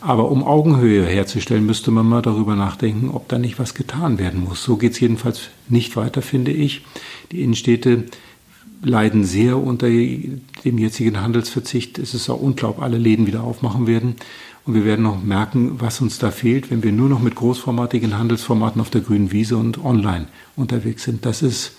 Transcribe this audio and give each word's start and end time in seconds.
Aber 0.00 0.30
um 0.30 0.42
Augenhöhe 0.42 1.04
herzustellen, 1.04 1.66
müsste 1.66 1.90
man 1.90 2.06
mal 2.06 2.22
darüber 2.22 2.56
nachdenken, 2.56 3.10
ob 3.10 3.28
da 3.28 3.38
nicht 3.38 3.58
was 3.58 3.74
getan 3.74 4.18
werden 4.18 4.44
muss. 4.44 4.62
So 4.62 4.76
geht 4.76 4.92
es 4.92 5.00
jedenfalls 5.00 5.50
nicht 5.68 5.96
weiter, 5.96 6.22
finde 6.22 6.52
ich. 6.52 6.84
Die 7.32 7.42
Innenstädte 7.42 8.04
leiden 8.82 9.24
sehr 9.24 9.58
unter 9.58 9.88
dem 9.88 10.78
jetzigen 10.78 11.20
Handelsverzicht. 11.20 11.98
Es 11.98 12.14
ist 12.14 12.30
auch 12.30 12.40
unglaublich, 12.40 12.82
alle 12.82 12.96
Läden 12.96 13.26
wieder 13.26 13.44
aufmachen 13.44 13.86
werden. 13.86 14.16
Und 14.64 14.74
wir 14.74 14.84
werden 14.84 15.02
noch 15.02 15.22
merken, 15.22 15.80
was 15.80 16.00
uns 16.00 16.18
da 16.18 16.30
fehlt, 16.30 16.70
wenn 16.70 16.82
wir 16.82 16.92
nur 16.92 17.08
noch 17.08 17.20
mit 17.20 17.34
großformatigen 17.34 18.18
Handelsformaten 18.18 18.80
auf 18.80 18.90
der 18.90 19.02
grünen 19.02 19.32
Wiese 19.32 19.56
und 19.56 19.84
online 19.84 20.28
unterwegs 20.56 21.04
sind. 21.04 21.26
Das 21.26 21.42
ist 21.42 21.72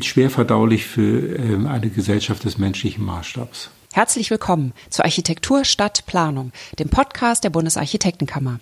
schwer 0.00 0.30
verdaulich 0.30 0.86
für 0.86 1.36
ähm, 1.36 1.66
eine 1.66 1.90
Gesellschaft 1.90 2.44
des 2.44 2.58
menschlichen 2.58 3.04
Maßstabs. 3.04 3.70
Herzlich 3.92 4.30
willkommen 4.30 4.74
zu 4.90 5.02
Architektur 5.02 5.64
Stadt 5.64 6.04
Planung, 6.04 6.52
dem 6.78 6.90
Podcast 6.90 7.42
der 7.42 7.48
Bundesarchitektenkammer. 7.50 8.60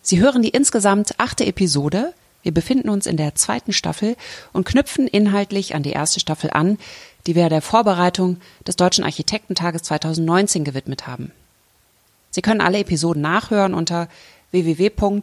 Sie 0.00 0.20
hören 0.20 0.42
die 0.42 0.50
insgesamt 0.50 1.18
achte 1.18 1.44
Episode. 1.44 2.14
Wir 2.42 2.54
befinden 2.54 2.88
uns 2.88 3.06
in 3.06 3.16
der 3.16 3.34
zweiten 3.34 3.72
Staffel 3.72 4.16
und 4.52 4.64
knüpfen 4.64 5.08
inhaltlich 5.08 5.74
an 5.74 5.82
die 5.82 5.90
erste 5.90 6.20
Staffel 6.20 6.50
an, 6.50 6.78
die 7.26 7.34
wir 7.34 7.48
der 7.48 7.62
Vorbereitung 7.62 8.40
des 8.64 8.76
Deutschen 8.76 9.02
Architektentages 9.02 9.82
2019 9.82 10.62
gewidmet 10.62 11.08
haben. 11.08 11.32
Sie 12.30 12.40
können 12.40 12.60
alle 12.60 12.78
Episoden 12.78 13.20
nachhören 13.20 13.74
unter 13.74 14.08
www.bak.de 14.52 15.16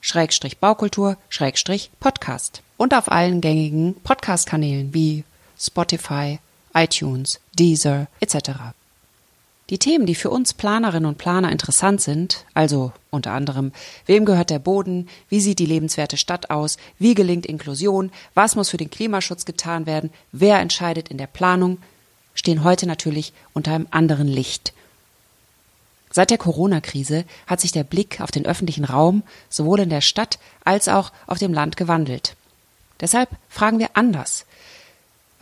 Schrägstrich 0.00 0.58
Baukultur 0.58 1.16
Schrägstrich 1.28 1.92
Podcast 2.00 2.62
und 2.76 2.94
auf 2.94 3.12
allen 3.12 3.40
gängigen 3.40 3.94
Podcast-Kanälen 4.02 4.92
wie 4.92 5.22
Spotify, 5.56 6.40
iTunes, 6.74 7.40
Deezer 7.58 8.08
etc. 8.20 8.50
Die 9.70 9.78
Themen, 9.78 10.06
die 10.06 10.14
für 10.14 10.30
uns 10.30 10.54
Planerinnen 10.54 11.06
und 11.06 11.18
Planer 11.18 11.50
interessant 11.50 12.00
sind, 12.00 12.44
also 12.52 12.92
unter 13.10 13.32
anderem, 13.32 13.72
wem 14.06 14.24
gehört 14.24 14.50
der 14.50 14.58
Boden, 14.58 15.08
wie 15.28 15.40
sieht 15.40 15.58
die 15.58 15.66
lebenswerte 15.66 16.16
Stadt 16.16 16.50
aus, 16.50 16.76
wie 16.98 17.14
gelingt 17.14 17.46
Inklusion, 17.46 18.10
was 18.34 18.56
muss 18.56 18.70
für 18.70 18.76
den 18.76 18.90
Klimaschutz 18.90 19.44
getan 19.44 19.86
werden, 19.86 20.10
wer 20.32 20.58
entscheidet 20.60 21.08
in 21.08 21.18
der 21.18 21.26
Planung, 21.26 21.78
stehen 22.34 22.64
heute 22.64 22.86
natürlich 22.86 23.32
unter 23.52 23.72
einem 23.72 23.86
anderen 23.90 24.28
Licht 24.28 24.72
Seit 26.12 26.30
der 26.30 26.36
Corona-Krise 26.36 27.24
hat 27.46 27.60
sich 27.60 27.72
der 27.72 27.84
Blick 27.84 28.20
auf 28.20 28.30
den 28.30 28.44
öffentlichen 28.44 28.84
Raum 28.84 29.22
sowohl 29.48 29.80
in 29.80 29.88
der 29.88 30.02
Stadt 30.02 30.38
als 30.62 30.88
auch 30.88 31.10
auf 31.26 31.38
dem 31.38 31.54
Land 31.54 31.78
gewandelt. 31.78 32.36
Deshalb 33.00 33.30
fragen 33.48 33.78
wir 33.78 33.88
anders. 33.94 34.44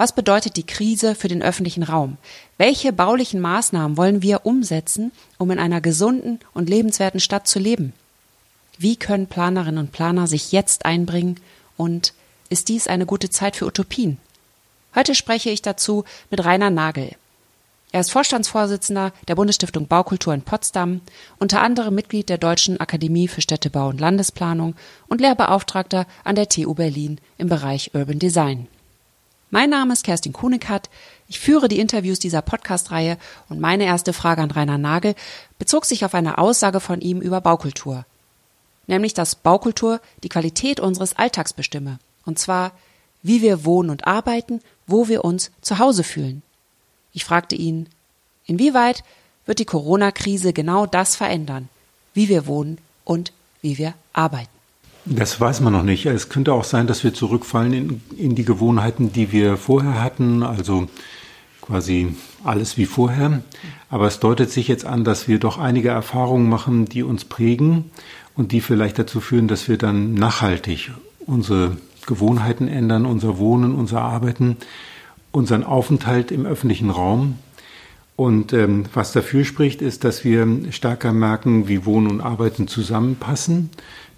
Was 0.00 0.12
bedeutet 0.12 0.56
die 0.56 0.64
Krise 0.64 1.14
für 1.14 1.28
den 1.28 1.42
öffentlichen 1.42 1.82
Raum? 1.82 2.16
Welche 2.56 2.90
baulichen 2.90 3.38
Maßnahmen 3.38 3.98
wollen 3.98 4.22
wir 4.22 4.46
umsetzen, 4.46 5.12
um 5.36 5.50
in 5.50 5.58
einer 5.58 5.82
gesunden 5.82 6.40
und 6.54 6.70
lebenswerten 6.70 7.20
Stadt 7.20 7.46
zu 7.46 7.58
leben? 7.58 7.92
Wie 8.78 8.96
können 8.96 9.26
Planerinnen 9.26 9.76
und 9.76 9.92
Planer 9.92 10.26
sich 10.26 10.52
jetzt 10.52 10.86
einbringen 10.86 11.38
und 11.76 12.14
ist 12.48 12.70
dies 12.70 12.86
eine 12.86 13.04
gute 13.04 13.28
Zeit 13.28 13.56
für 13.56 13.66
Utopien? 13.66 14.16
Heute 14.94 15.14
spreche 15.14 15.50
ich 15.50 15.60
dazu 15.60 16.04
mit 16.30 16.42
Rainer 16.42 16.70
Nagel. 16.70 17.10
Er 17.92 18.00
ist 18.00 18.10
Vorstandsvorsitzender 18.10 19.12
der 19.28 19.34
Bundesstiftung 19.34 19.86
Baukultur 19.86 20.32
in 20.32 20.40
Potsdam, 20.40 21.02
unter 21.38 21.60
anderem 21.60 21.94
Mitglied 21.94 22.30
der 22.30 22.38
Deutschen 22.38 22.80
Akademie 22.80 23.28
für 23.28 23.42
Städtebau 23.42 23.88
und 23.90 24.00
Landesplanung 24.00 24.76
und 25.08 25.20
Lehrbeauftragter 25.20 26.06
an 26.24 26.36
der 26.36 26.48
TU 26.48 26.72
Berlin 26.72 27.18
im 27.36 27.50
Bereich 27.50 27.90
Urban 27.92 28.18
Design. 28.18 28.66
Mein 29.52 29.70
Name 29.70 29.92
ist 29.92 30.04
Kerstin 30.04 30.32
Kunekat. 30.32 30.88
Ich 31.26 31.40
führe 31.40 31.66
die 31.66 31.80
Interviews 31.80 32.20
dieser 32.20 32.40
Podcast-Reihe 32.40 33.18
und 33.48 33.58
meine 33.58 33.84
erste 33.84 34.12
Frage 34.12 34.42
an 34.42 34.52
Rainer 34.52 34.78
Nagel 34.78 35.16
bezog 35.58 35.86
sich 35.86 36.04
auf 36.04 36.14
eine 36.14 36.38
Aussage 36.38 36.78
von 36.78 37.00
ihm 37.00 37.20
über 37.20 37.40
Baukultur. 37.40 38.06
Nämlich, 38.86 39.12
dass 39.12 39.34
Baukultur 39.34 40.00
die 40.22 40.28
Qualität 40.28 40.78
unseres 40.78 41.16
Alltags 41.16 41.52
bestimme. 41.52 41.98
Und 42.24 42.38
zwar, 42.38 42.70
wie 43.24 43.42
wir 43.42 43.64
wohnen 43.64 43.90
und 43.90 44.06
arbeiten, 44.06 44.60
wo 44.86 45.08
wir 45.08 45.24
uns 45.24 45.50
zu 45.62 45.80
Hause 45.80 46.04
fühlen. 46.04 46.42
Ich 47.12 47.24
fragte 47.24 47.56
ihn, 47.56 47.88
inwieweit 48.46 49.02
wird 49.46 49.58
die 49.58 49.64
Corona-Krise 49.64 50.52
genau 50.52 50.86
das 50.86 51.16
verändern, 51.16 51.68
wie 52.14 52.28
wir 52.28 52.46
wohnen 52.46 52.78
und 53.04 53.32
wie 53.62 53.78
wir 53.78 53.94
arbeiten? 54.12 54.59
Das 55.12 55.40
weiß 55.40 55.60
man 55.60 55.72
noch 55.72 55.82
nicht. 55.82 56.06
Es 56.06 56.28
könnte 56.28 56.52
auch 56.52 56.62
sein, 56.62 56.86
dass 56.86 57.02
wir 57.02 57.12
zurückfallen 57.12 57.72
in, 57.72 58.00
in 58.16 58.34
die 58.36 58.44
Gewohnheiten, 58.44 59.12
die 59.12 59.32
wir 59.32 59.56
vorher 59.56 60.00
hatten, 60.00 60.44
also 60.44 60.86
quasi 61.60 62.14
alles 62.44 62.76
wie 62.76 62.86
vorher. 62.86 63.42
Aber 63.88 64.06
es 64.06 64.20
deutet 64.20 64.50
sich 64.50 64.68
jetzt 64.68 64.84
an, 64.84 65.02
dass 65.02 65.26
wir 65.26 65.40
doch 65.40 65.58
einige 65.58 65.88
Erfahrungen 65.88 66.48
machen, 66.48 66.84
die 66.86 67.02
uns 67.02 67.24
prägen 67.24 67.90
und 68.36 68.52
die 68.52 68.60
vielleicht 68.60 69.00
dazu 69.00 69.20
führen, 69.20 69.48
dass 69.48 69.68
wir 69.68 69.78
dann 69.78 70.14
nachhaltig 70.14 70.92
unsere 71.26 71.76
Gewohnheiten 72.06 72.68
ändern, 72.68 73.04
unser 73.04 73.38
Wohnen, 73.38 73.74
unser 73.74 74.02
Arbeiten 74.02 74.56
unseren 75.32 75.64
Aufenthalt 75.64 76.32
im 76.32 76.46
öffentlichen 76.46 76.90
Raum. 76.90 77.38
Und 78.16 78.52
ähm, 78.52 78.84
was 78.92 79.12
dafür 79.12 79.44
spricht, 79.44 79.80
ist, 79.80 80.04
dass 80.04 80.24
wir 80.24 80.46
stärker 80.70 81.12
merken, 81.12 81.68
wie 81.68 81.86
Wohnen 81.86 82.08
und 82.08 82.20
Arbeiten 82.20 82.68
zusammenpassen, 82.68 83.70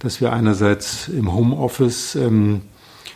dass 0.03 0.21
wir 0.21 0.33
einerseits 0.33 1.09
im 1.09 1.33
Homeoffice 1.33 2.17
ähm, 2.17 2.63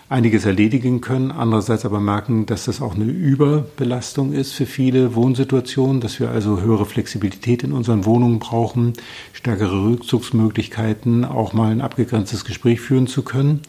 einiges 0.09 0.45
erledigen 0.45 1.01
können, 1.01 1.33
andererseits 1.33 1.85
aber 1.85 1.99
merken, 1.99 2.47
dass 2.47 2.67
das 2.67 2.81
auch 2.81 2.95
eine 2.95 3.05
Überbelastung 3.05 4.33
ist 4.33 4.53
für 4.53 4.67
viele 4.67 5.17
Wohnsituationen, 5.17 6.01
dass 6.01 6.21
wir 6.21 6.31
also 6.31 6.61
höhere 6.61 6.87
Flexibilität 6.87 7.65
in 7.65 7.73
unseren 7.73 8.05
Wohnungen 8.05 8.39
brauchen, 8.39 8.93
stärkere 9.33 9.85
Rückzugsmöglichkeiten, 9.85 11.25
auch 11.25 11.53
mal 11.53 11.73
ein 11.73 11.81
abgegrenztes 11.81 12.45
Gespräch 12.45 12.81
führen 12.81 13.09
zu 13.09 13.23
können. 13.23 13.63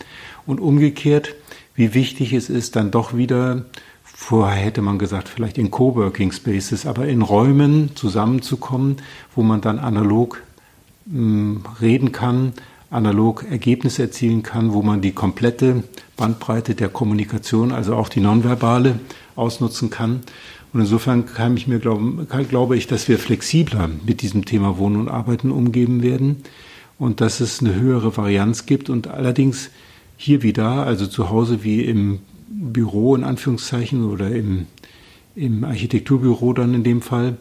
Und 0.45 0.59
umgekehrt, 0.59 1.33
wie 1.73 1.95
wichtig 1.95 2.33
es 2.33 2.49
ist, 2.49 2.75
dann 2.75 2.91
doch 2.91 3.17
wieder 3.17 3.65
Vorher 4.19 4.57
hätte 4.57 4.81
man 4.81 4.97
gesagt, 4.97 5.29
vielleicht 5.29 5.59
in 5.59 5.69
Coworking 5.69 6.31
Spaces, 6.31 6.87
aber 6.87 7.07
in 7.07 7.21
Räumen 7.21 7.95
zusammenzukommen, 7.95 8.97
wo 9.35 9.43
man 9.43 9.61
dann 9.61 9.77
analog 9.77 10.41
mh, 11.05 11.13
hm, 11.13 11.63
reden 11.79 12.11
kann, 12.11 12.53
analog 12.89 13.45
Ergebnisse 13.49 14.03
erzielen 14.03 14.43
kann, 14.43 14.73
wo 14.73 14.81
man 14.81 15.01
die 15.01 15.11
komplette 15.11 15.83
Bandbreite 16.15 16.75
der 16.75 16.89
Kommunikation, 16.89 17.71
also 17.71 17.95
auch 17.95 18.09
die 18.09 18.21
nonverbale, 18.21 18.99
ausnutzen 19.35 19.89
kann. 19.89 20.21
Und 20.73 20.81
insofern 20.81 21.25
kann 21.25 21.57
ich 21.57 21.67
mir 21.67 21.79
glauben, 21.79 22.27
kann, 22.29 22.47
glaube 22.47 22.77
ich, 22.77 22.87
dass 22.87 23.07
wir 23.07 23.19
flexibler 23.19 23.89
mit 24.05 24.21
diesem 24.21 24.45
Thema 24.45 24.77
Wohnen 24.77 24.97
und 24.97 25.09
Arbeiten 25.09 25.51
umgehen 25.51 26.01
werden 26.01 26.37
und 26.99 27.21
dass 27.21 27.39
es 27.39 27.61
eine 27.61 27.75
höhere 27.75 28.15
Varianz 28.17 28.65
gibt 28.65 28.89
und 28.89 29.07
allerdings 29.07 29.69
hier 30.17 30.41
wieder, 30.41 30.85
also 30.85 31.07
zu 31.07 31.29
Hause 31.29 31.63
wie 31.63 31.81
im 31.81 32.19
Büro 32.49 33.15
in 33.15 33.23
Anführungszeichen 33.23 34.05
oder 34.05 34.31
im, 34.31 34.65
im 35.35 35.63
Architekturbüro 35.63 36.53
dann 36.53 36.73
in 36.73 36.83
dem 36.83 37.01
Fall 37.01 37.37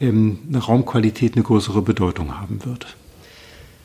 ähm, 0.00 0.38
eine 0.48 0.58
Raumqualität 0.58 1.34
eine 1.34 1.42
größere 1.42 1.82
Bedeutung 1.82 2.38
haben 2.38 2.64
wird. 2.64 2.96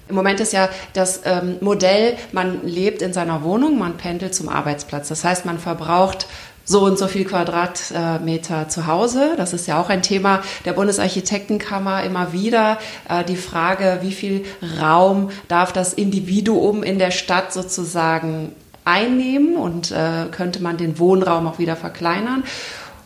Im 0.10 0.16
Moment 0.16 0.40
ist 0.40 0.54
ja 0.54 0.70
das 0.94 1.22
ähm, 1.26 1.58
Modell, 1.62 2.18
man 2.32 2.66
lebt 2.66 3.04
in 3.04 3.14
seiner 3.14 3.44
Wohnung, 3.44 3.78
man 3.78 3.96
pendelt 3.96 4.34
zum 4.34 4.50
Arbeitsplatz. 4.50 5.08
Das 5.08 5.24
heißt, 5.24 5.46
man 5.46 5.60
verbraucht 5.60 6.26
so 6.66 6.82
und 6.82 6.98
so 6.98 7.08
viel 7.08 7.26
Quadratmeter 7.26 8.70
zu 8.70 8.88
Hause. 8.88 9.36
Das 9.38 9.54
ist 9.54 9.68
ja 9.68 9.80
auch 9.80 9.90
ein 9.90 10.02
Thema 10.02 10.42
der 10.66 10.74
Bundesarchitektenkammer 10.74 12.04
immer 12.04 12.34
wieder. 12.34 12.80
Äh, 13.08 13.24
die 13.24 13.36
Frage, 13.36 14.00
wie 14.02 14.12
viel 14.12 14.46
Raum 14.82 15.30
darf 15.48 15.74
das 15.74 15.94
Individuum 15.94 16.82
in 16.82 16.98
der 16.98 17.12
Stadt 17.12 17.54
sozusagen 17.54 18.54
einnehmen 18.86 19.58
und 19.58 19.92
äh, 19.92 20.26
könnte 20.32 20.64
man 20.64 20.78
den 20.78 20.98
Wohnraum 20.98 21.46
auch 21.46 21.60
wieder 21.60 21.76
verkleinern. 21.76 22.44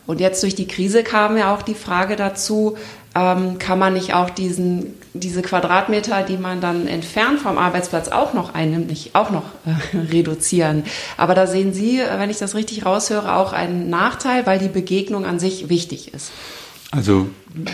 Und 0.05 0.19
jetzt 0.19 0.43
durch 0.43 0.55
die 0.55 0.67
Krise 0.67 1.03
kam 1.03 1.37
ja 1.37 1.53
auch 1.53 1.61
die 1.61 1.75
Frage 1.75 2.15
dazu, 2.15 2.77
ähm, 3.15 3.59
kann 3.59 3.77
man 3.77 3.93
nicht 3.93 4.13
auch 4.13 4.29
diesen, 4.29 4.95
diese 5.13 5.41
Quadratmeter, 5.41 6.23
die 6.23 6.37
man 6.37 6.61
dann 6.61 6.87
entfernt 6.87 7.39
vom 7.39 7.57
Arbeitsplatz 7.57 8.07
auch 8.07 8.33
noch 8.33 8.53
einnimmt, 8.53 8.87
nicht 8.87 9.13
auch 9.13 9.29
noch 9.29 9.43
äh, 9.65 9.97
reduzieren. 10.11 10.83
Aber 11.17 11.35
da 11.35 11.45
sehen 11.45 11.73
Sie, 11.73 11.99
wenn 11.99 12.29
ich 12.29 12.37
das 12.39 12.55
richtig 12.55 12.85
raushöre, 12.85 13.35
auch 13.35 13.53
einen 13.53 13.89
Nachteil, 13.89 14.45
weil 14.45 14.59
die 14.59 14.67
Begegnung 14.67 15.25
an 15.25 15.39
sich 15.39 15.69
wichtig 15.69 16.13
ist. 16.13 16.31
Also, 16.89 17.27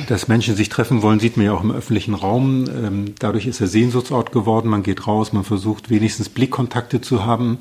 dass 0.08 0.30
Menschen 0.30 0.56
sich 0.56 0.70
treffen 0.70 1.02
wollen, 1.02 1.20
sieht 1.20 1.36
man 1.36 1.46
ja 1.46 1.54
auch 1.54 1.64
im 1.64 1.72
öffentlichen 1.72 2.14
Raum. 2.14 2.66
Ähm, 2.68 3.16
dadurch 3.20 3.48
ist 3.48 3.60
er 3.60 3.68
Sehnsuchtsort 3.68 4.32
geworden. 4.32 4.70
Man 4.70 4.84
geht 4.84 5.08
raus, 5.08 5.34
man 5.34 5.44
versucht 5.44 5.90
wenigstens 5.90 6.30
Blickkontakte 6.30 7.02
zu 7.02 7.26
haben. 7.26 7.60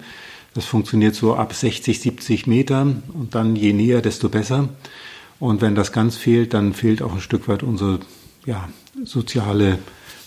Das 0.54 0.64
funktioniert 0.64 1.14
so 1.14 1.34
ab 1.34 1.52
60, 1.52 2.00
70 2.00 2.46
Metern 2.46 3.02
und 3.12 3.34
dann 3.34 3.54
je 3.54 3.72
näher, 3.72 4.02
desto 4.02 4.28
besser. 4.28 4.68
Und 5.40 5.60
wenn 5.60 5.74
das 5.74 5.92
ganz 5.92 6.16
fehlt, 6.16 6.54
dann 6.54 6.72
fehlt 6.72 7.02
auch 7.02 7.14
ein 7.14 7.20
Stück 7.20 7.48
weit 7.48 7.62
unsere 7.62 8.00
ja, 8.44 8.68
soziale 9.04 9.78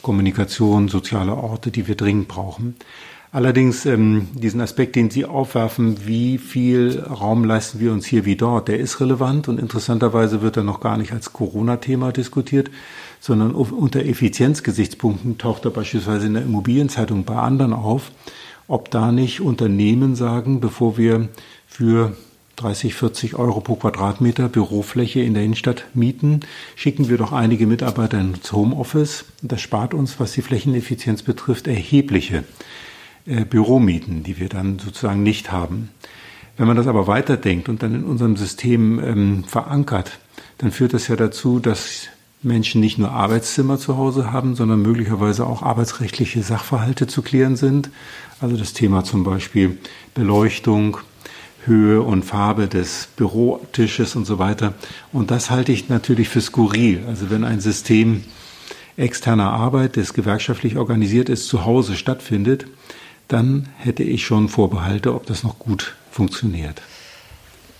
Kommunikation, 0.02 0.88
soziale 0.88 1.36
Orte, 1.36 1.72
die 1.72 1.88
wir 1.88 1.96
dringend 1.96 2.28
brauchen. 2.28 2.76
Allerdings 3.34 3.86
ähm, 3.86 4.28
diesen 4.34 4.60
Aspekt, 4.60 4.98
den 4.98 5.10
Sie 5.10 5.24
aufwerfen, 5.24 6.06
wie 6.06 6.38
viel 6.38 7.00
Raum 7.00 7.46
leisten 7.46 7.80
wir 7.80 7.94
uns 7.94 8.06
hier 8.06 8.26
wie 8.26 8.36
dort, 8.36 8.68
der 8.68 8.78
ist 8.78 9.00
relevant 9.00 9.48
und 9.48 9.58
interessanterweise 9.58 10.42
wird 10.42 10.58
er 10.58 10.64
noch 10.64 10.82
gar 10.82 10.98
nicht 10.98 11.14
als 11.14 11.32
Corona-Thema 11.32 12.12
diskutiert, 12.12 12.70
sondern 13.22 13.54
unter 13.54 14.04
Effizienzgesichtspunkten 14.04 15.38
taucht 15.38 15.64
er 15.64 15.72
beispielsweise 15.72 16.28
in 16.28 16.34
der 16.34 16.44
Immobilienzeitung 16.44 17.24
bei 17.24 17.36
anderen 17.36 17.72
auf, 17.72 18.12
ob 18.68 18.92
da 18.92 19.14
nicht 19.14 19.40
Unternehmen 19.40 20.16
sagen, 20.16 20.60
bevor 20.60 20.98
wir 20.98 21.30
für 21.68 22.18
30, 22.62 22.94
40 22.94 23.36
Euro 23.36 23.60
pro 23.62 23.76
Quadratmeter 23.76 24.48
Bürofläche 24.48 25.22
in 25.22 25.34
der 25.34 25.44
Innenstadt 25.44 25.86
mieten, 25.94 26.42
schicken 26.76 27.10
wir 27.10 27.18
doch 27.18 27.32
einige 27.32 27.66
Mitarbeiter 27.66 28.20
ins 28.20 28.52
Homeoffice. 28.52 29.26
Das 29.42 29.62
spart 29.62 29.94
uns, 29.94 30.20
was 30.20 30.34
die 30.34 30.42
Flächeneffizienz 30.42 31.24
betrifft, 31.24 31.68
erhebliche 31.68 32.44
äh, 33.26 33.46
Büromieten, 33.46 34.24
die 34.24 34.40
wir 34.40 34.50
dann 34.50 34.78
sozusagen 34.78 35.24
nicht 35.24 35.52
haben. 35.52 35.90
Wenn 36.58 36.68
man 36.68 36.78
das 36.78 36.88
aber 36.88 37.08
weiterdenkt 37.08 37.70
und 37.70 37.82
dann 37.82 37.96
in 37.96 38.04
unserem 38.04 38.38
System 38.38 39.00
ähm, 39.00 39.44
verankert, 39.46 40.20
dann 40.60 40.72
führt 40.72 40.94
das 40.94 41.08
ja 41.08 41.16
dazu, 41.16 41.60
dass 41.60 42.10
Menschen 42.44 42.82
nicht 42.82 42.98
nur 42.98 43.12
Arbeitszimmer 43.12 43.78
zu 43.80 43.98
Hause 43.98 44.32
haben, 44.32 44.56
sondern 44.56 44.82
möglicherweise 44.82 45.46
auch 45.46 45.64
arbeitsrechtliche 45.64 46.44
Sachverhalte 46.44 47.08
zu 47.08 47.22
klären 47.22 47.56
sind. 47.56 47.90
Also 48.40 48.58
das 48.58 48.74
Thema 48.74 49.04
zum 49.04 49.24
Beispiel 49.24 49.78
Beleuchtung, 50.14 50.98
Höhe 51.66 52.02
und 52.02 52.24
Farbe 52.24 52.68
des 52.68 53.08
Bürotisches 53.16 54.16
und 54.16 54.26
so 54.26 54.40
weiter. 54.40 54.74
Und 55.12 55.32
das 55.32 55.52
halte 55.52 55.72
ich 55.72 55.90
natürlich 55.90 56.30
für 56.30 56.42
skurril. 56.42 57.04
Also 57.08 57.30
wenn 57.30 57.44
ein 57.44 57.60
System 57.60 58.24
externer 58.98 59.52
Arbeit, 59.52 59.98
das 59.98 60.14
gewerkschaftlich 60.14 60.78
organisiert 60.78 61.30
ist, 61.30 61.48
zu 61.48 61.66
Hause 61.66 61.96
stattfindet, 61.96 62.66
dann 63.28 63.70
hätte 63.78 64.04
ich 64.04 64.26
schon 64.26 64.50
Vorbehalte, 64.50 65.14
ob 65.14 65.26
das 65.26 65.44
noch 65.44 65.60
gut 65.60 65.96
funktioniert. 66.12 66.82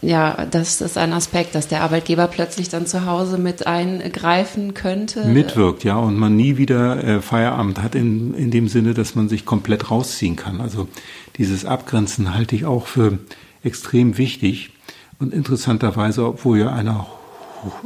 Ja, 0.02 0.48
das 0.50 0.82
ist 0.82 0.98
ein 0.98 1.14
Aspekt, 1.14 1.54
dass 1.54 1.68
der 1.68 1.82
Arbeitgeber 1.82 2.26
plötzlich 2.28 2.70
dann 2.70 2.88
zu 2.88 3.06
Hause 3.06 3.38
mit 3.38 3.68
eingreifen 3.68 4.74
könnte. 4.74 5.26
Mitwirkt, 5.26 5.84
ja, 5.84 5.98
und 5.98 6.18
man 6.18 6.36
nie 6.36 6.58
wieder 6.58 7.04
äh, 7.04 7.22
Feierabend 7.22 7.84
hat 7.84 7.94
in, 7.94 8.34
in 8.34 8.50
dem 8.50 8.68
Sinne, 8.68 8.96
dass 8.96 9.14
man 9.14 9.30
sich 9.30 9.46
komplett 9.46 9.92
rausziehen 9.92 10.36
kann. 10.36 10.60
Also 10.60 10.88
dieses 11.38 11.66
Abgrenzen 11.66 12.34
halte 12.34 12.56
ich 12.56 12.66
auch 12.66 12.88
für 12.88 13.20
extrem 13.64 14.18
wichtig. 14.18 14.72
Und 15.20 15.34
interessanterweise, 15.34 16.26
obwohl 16.26 16.60
ja 16.60 16.74
eine, 16.74 17.06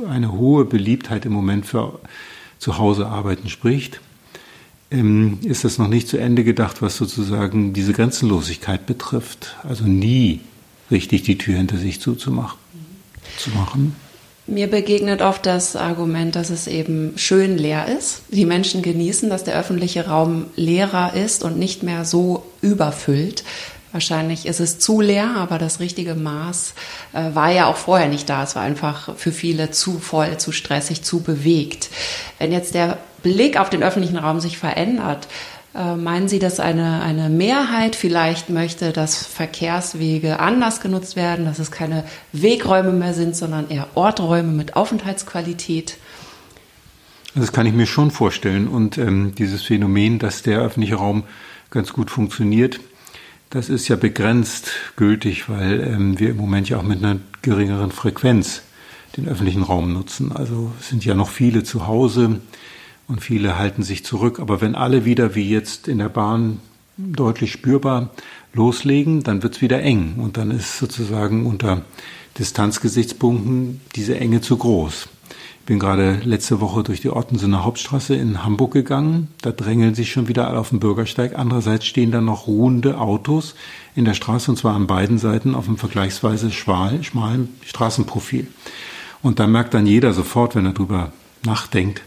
eine 0.09 0.31
hohe 0.31 0.65
Beliebtheit 0.65 1.25
im 1.25 1.33
Moment 1.33 1.65
für 1.65 1.99
zu 2.59 2.77
Hause 2.77 3.07
arbeiten 3.07 3.49
spricht, 3.49 3.99
ähm, 4.91 5.39
ist 5.43 5.63
das 5.63 5.77
noch 5.77 5.87
nicht 5.87 6.07
zu 6.07 6.17
Ende 6.17 6.43
gedacht, 6.43 6.81
was 6.81 6.95
sozusagen 6.95 7.73
diese 7.73 7.93
Grenzenlosigkeit 7.93 8.85
betrifft. 8.85 9.55
Also 9.63 9.85
nie 9.85 10.39
richtig 10.91 11.23
die 11.23 11.37
Tür 11.37 11.57
hinter 11.57 11.77
sich 11.77 11.99
zuzumachen. 11.99 12.57
Zu 13.37 13.49
machen. 13.51 13.95
Mir 14.47 14.67
begegnet 14.67 15.23
oft 15.23 15.47
das 15.47 15.75
Argument, 15.75 16.35
dass 16.35 16.51
es 16.51 16.67
eben 16.67 17.13
schön 17.17 17.57
leer 17.57 17.87
ist. 17.87 18.21
Die 18.29 18.45
Menschen 18.45 18.83
genießen, 18.83 19.27
dass 19.27 19.43
der 19.43 19.57
öffentliche 19.57 20.05
Raum 20.07 20.45
leerer 20.55 21.15
ist 21.15 21.43
und 21.43 21.57
nicht 21.57 21.81
mehr 21.81 22.05
so 22.05 22.45
überfüllt. 22.61 23.43
Wahrscheinlich 23.95 24.45
ist 24.45 24.59
es 24.59 24.77
zu 24.77 24.99
leer, 24.99 25.37
aber 25.37 25.57
das 25.57 25.79
richtige 25.79 26.15
Maß 26.15 26.73
äh, 27.13 27.33
war 27.33 27.49
ja 27.49 27.67
auch 27.67 27.77
vorher 27.77 28.09
nicht 28.09 28.27
da. 28.27 28.43
Es 28.43 28.53
war 28.53 28.61
einfach 28.61 29.15
für 29.15 29.31
viele 29.31 29.71
zu 29.71 29.99
voll, 29.99 30.35
zu 30.35 30.51
stressig, 30.51 31.01
zu 31.01 31.21
bewegt. 31.21 31.89
Wenn 32.37 32.51
jetzt 32.51 32.75
der 32.75 32.97
Blick 33.23 33.57
auf 33.57 33.69
den 33.69 33.83
öffentlichen 33.83 34.17
Raum 34.17 34.41
sich 34.41 34.57
verändert, 34.57 35.29
äh, 35.73 35.95
meinen 35.95 36.27
Sie, 36.27 36.39
dass 36.39 36.59
eine, 36.59 37.03
eine 37.03 37.29
Mehrheit 37.29 37.95
vielleicht 37.95 38.49
möchte, 38.49 38.91
dass 38.91 39.25
Verkehrswege 39.25 40.41
anders 40.41 40.81
genutzt 40.81 41.15
werden, 41.15 41.45
dass 41.45 41.59
es 41.59 41.71
keine 41.71 42.03
Wegräume 42.33 42.91
mehr 42.91 43.13
sind, 43.13 43.33
sondern 43.33 43.69
eher 43.69 43.87
Orträume 43.95 44.51
mit 44.51 44.75
Aufenthaltsqualität? 44.75 45.95
Das 47.33 47.53
kann 47.53 47.65
ich 47.65 47.73
mir 47.73 47.87
schon 47.87 48.11
vorstellen. 48.11 48.67
Und 48.67 48.97
ähm, 48.97 49.35
dieses 49.35 49.63
Phänomen, 49.63 50.19
dass 50.19 50.41
der 50.41 50.59
öffentliche 50.59 50.95
Raum 50.95 51.23
ganz 51.69 51.93
gut 51.93 52.11
funktioniert, 52.11 52.81
das 53.55 53.69
ist 53.69 53.87
ja 53.87 53.95
begrenzt 53.95 54.71
gültig, 54.97 55.47
weil 55.47 55.79
ähm, 55.79 56.19
wir 56.19 56.31
im 56.31 56.35
Moment 56.35 56.67
ja 56.67 56.77
auch 56.77 56.83
mit 56.83 57.01
einer 57.01 57.21
geringeren 57.41 57.89
Frequenz 57.89 58.63
den 59.15 59.29
öffentlichen 59.29 59.63
Raum 59.63 59.93
nutzen. 59.93 60.33
Also 60.33 60.73
sind 60.81 61.05
ja 61.05 61.15
noch 61.15 61.29
viele 61.29 61.63
zu 61.63 61.87
Hause 61.87 62.41
und 63.07 63.21
viele 63.21 63.57
halten 63.57 63.81
sich 63.81 64.03
zurück. 64.03 64.41
Aber 64.41 64.59
wenn 64.59 64.75
alle 64.75 65.05
wieder 65.05 65.35
wie 65.35 65.49
jetzt 65.49 65.87
in 65.87 65.99
der 65.99 66.09
Bahn 66.09 66.59
deutlich 66.97 67.53
spürbar 67.53 68.09
loslegen, 68.51 69.23
dann 69.23 69.41
wird 69.41 69.55
es 69.55 69.61
wieder 69.61 69.81
eng 69.81 70.15
und 70.17 70.35
dann 70.35 70.51
ist 70.51 70.77
sozusagen 70.77 71.45
unter 71.45 71.83
Distanzgesichtspunkten 72.37 73.79
diese 73.95 74.19
Enge 74.19 74.41
zu 74.41 74.57
groß. 74.57 75.07
Ich 75.65 75.67
bin 75.67 75.79
gerade 75.79 76.21
letzte 76.23 76.61
Woche 76.61 76.83
durch 76.83 77.01
die 77.01 77.09
Ottensener 77.09 77.65
Hauptstraße 77.65 78.13
in 78.13 78.43
Hamburg 78.43 78.71
gegangen. 78.71 79.29
Da 79.41 79.51
drängeln 79.51 79.95
sich 79.95 80.11
schon 80.11 80.27
wieder 80.27 80.47
alle 80.47 80.59
auf 80.59 80.69
dem 80.69 80.79
Bürgersteig. 80.79 81.39
Andererseits 81.39 81.87
stehen 81.87 82.11
da 82.11 82.21
noch 82.21 82.45
ruhende 82.45 82.99
Autos 82.99 83.55
in 83.95 84.05
der 84.05 84.13
Straße 84.13 84.51
und 84.51 84.57
zwar 84.57 84.75
an 84.75 84.85
beiden 84.85 85.17
Seiten 85.17 85.55
auf 85.55 85.67
einem 85.67 85.77
vergleichsweise 85.77 86.51
schmal, 86.51 87.01
schmalen 87.03 87.49
Straßenprofil. 87.65 88.45
Und 89.23 89.39
da 89.39 89.47
merkt 89.47 89.73
dann 89.73 89.87
jeder 89.87 90.13
sofort, 90.13 90.53
wenn 90.53 90.67
er 90.67 90.73
drüber 90.73 91.11
nachdenkt, 91.43 92.03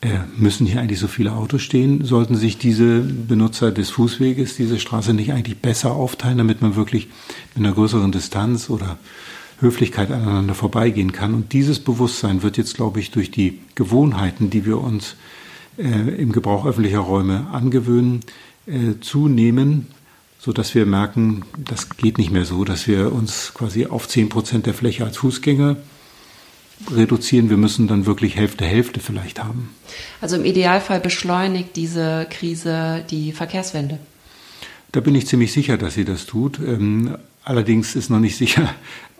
äh, 0.00 0.18
müssen 0.36 0.66
hier 0.66 0.80
eigentlich 0.80 0.98
so 0.98 1.06
viele 1.06 1.34
Autos 1.34 1.62
stehen? 1.62 2.04
Sollten 2.04 2.34
sich 2.34 2.58
diese 2.58 2.98
Benutzer 2.98 3.70
des 3.70 3.90
Fußweges 3.90 4.56
diese 4.56 4.80
Straße 4.80 5.14
nicht 5.14 5.32
eigentlich 5.32 5.58
besser 5.60 5.92
aufteilen, 5.92 6.38
damit 6.38 6.62
man 6.62 6.74
wirklich 6.74 7.06
mit 7.54 7.64
einer 7.64 7.76
größeren 7.76 8.10
Distanz 8.10 8.70
oder 8.70 8.98
Höflichkeit 9.62 10.10
aneinander 10.10 10.54
vorbeigehen 10.54 11.12
kann? 11.12 11.32
Und 11.32 11.52
dieses 11.54 11.80
Bewusstsein 11.80 12.42
wird 12.42 12.58
jetzt, 12.58 12.74
glaube 12.74 13.00
ich, 13.00 13.10
durch 13.10 13.30
die 13.30 13.60
Gewohnheiten, 13.74 14.50
die 14.50 14.66
wir 14.66 14.78
uns 14.78 15.16
äh, 15.78 15.82
im 15.82 16.32
Gebrauch 16.32 16.66
öffentlicher 16.66 16.98
Räume 16.98 17.46
angewöhnen, 17.50 18.20
äh, 18.66 19.00
zunehmen, 19.00 19.86
so 20.38 20.52
dass 20.52 20.74
wir 20.74 20.84
merken, 20.86 21.44
das 21.56 21.88
geht 21.96 22.18
nicht 22.18 22.30
mehr 22.30 22.44
so, 22.44 22.64
dass 22.64 22.86
wir 22.86 23.12
uns 23.12 23.52
quasi 23.54 23.86
auf 23.86 24.08
zehn 24.08 24.28
Prozent 24.28 24.66
der 24.66 24.74
Fläche 24.74 25.04
als 25.04 25.16
Fußgänger 25.16 25.76
reduzieren. 26.90 27.48
Wir 27.48 27.56
müssen 27.56 27.86
dann 27.86 28.06
wirklich 28.06 28.36
Hälfte, 28.36 28.64
Hälfte 28.64 29.00
vielleicht 29.00 29.42
haben. 29.42 29.70
Also 30.20 30.36
im 30.36 30.44
Idealfall 30.44 31.00
beschleunigt 31.00 31.76
diese 31.76 32.26
Krise 32.28 33.04
die 33.10 33.32
Verkehrswende. 33.32 33.98
Da 34.90 35.00
bin 35.00 35.14
ich 35.14 35.26
ziemlich 35.26 35.52
sicher, 35.52 35.78
dass 35.78 35.94
sie 35.94 36.04
das 36.04 36.26
tut. 36.26 36.58
Ähm, 36.58 37.16
allerdings 37.44 37.96
ist 37.96 38.10
noch 38.10 38.20
nicht 38.20 38.36
sicher, 38.36 38.74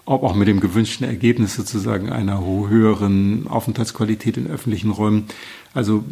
ob 0.04 0.22
auch 0.24 0.34
mit 0.34 0.48
dem 0.48 0.60
gewünschten 0.60 1.06
Ergebnis 1.06 1.54
sozusagen 1.54 2.10
einer 2.10 2.44
höheren 2.44 3.46
Aufenthaltsqualität 3.46 4.36
in 4.36 4.48
öffentlichen 4.48 4.90
Räumen. 4.90 5.26
Also 5.74 6.04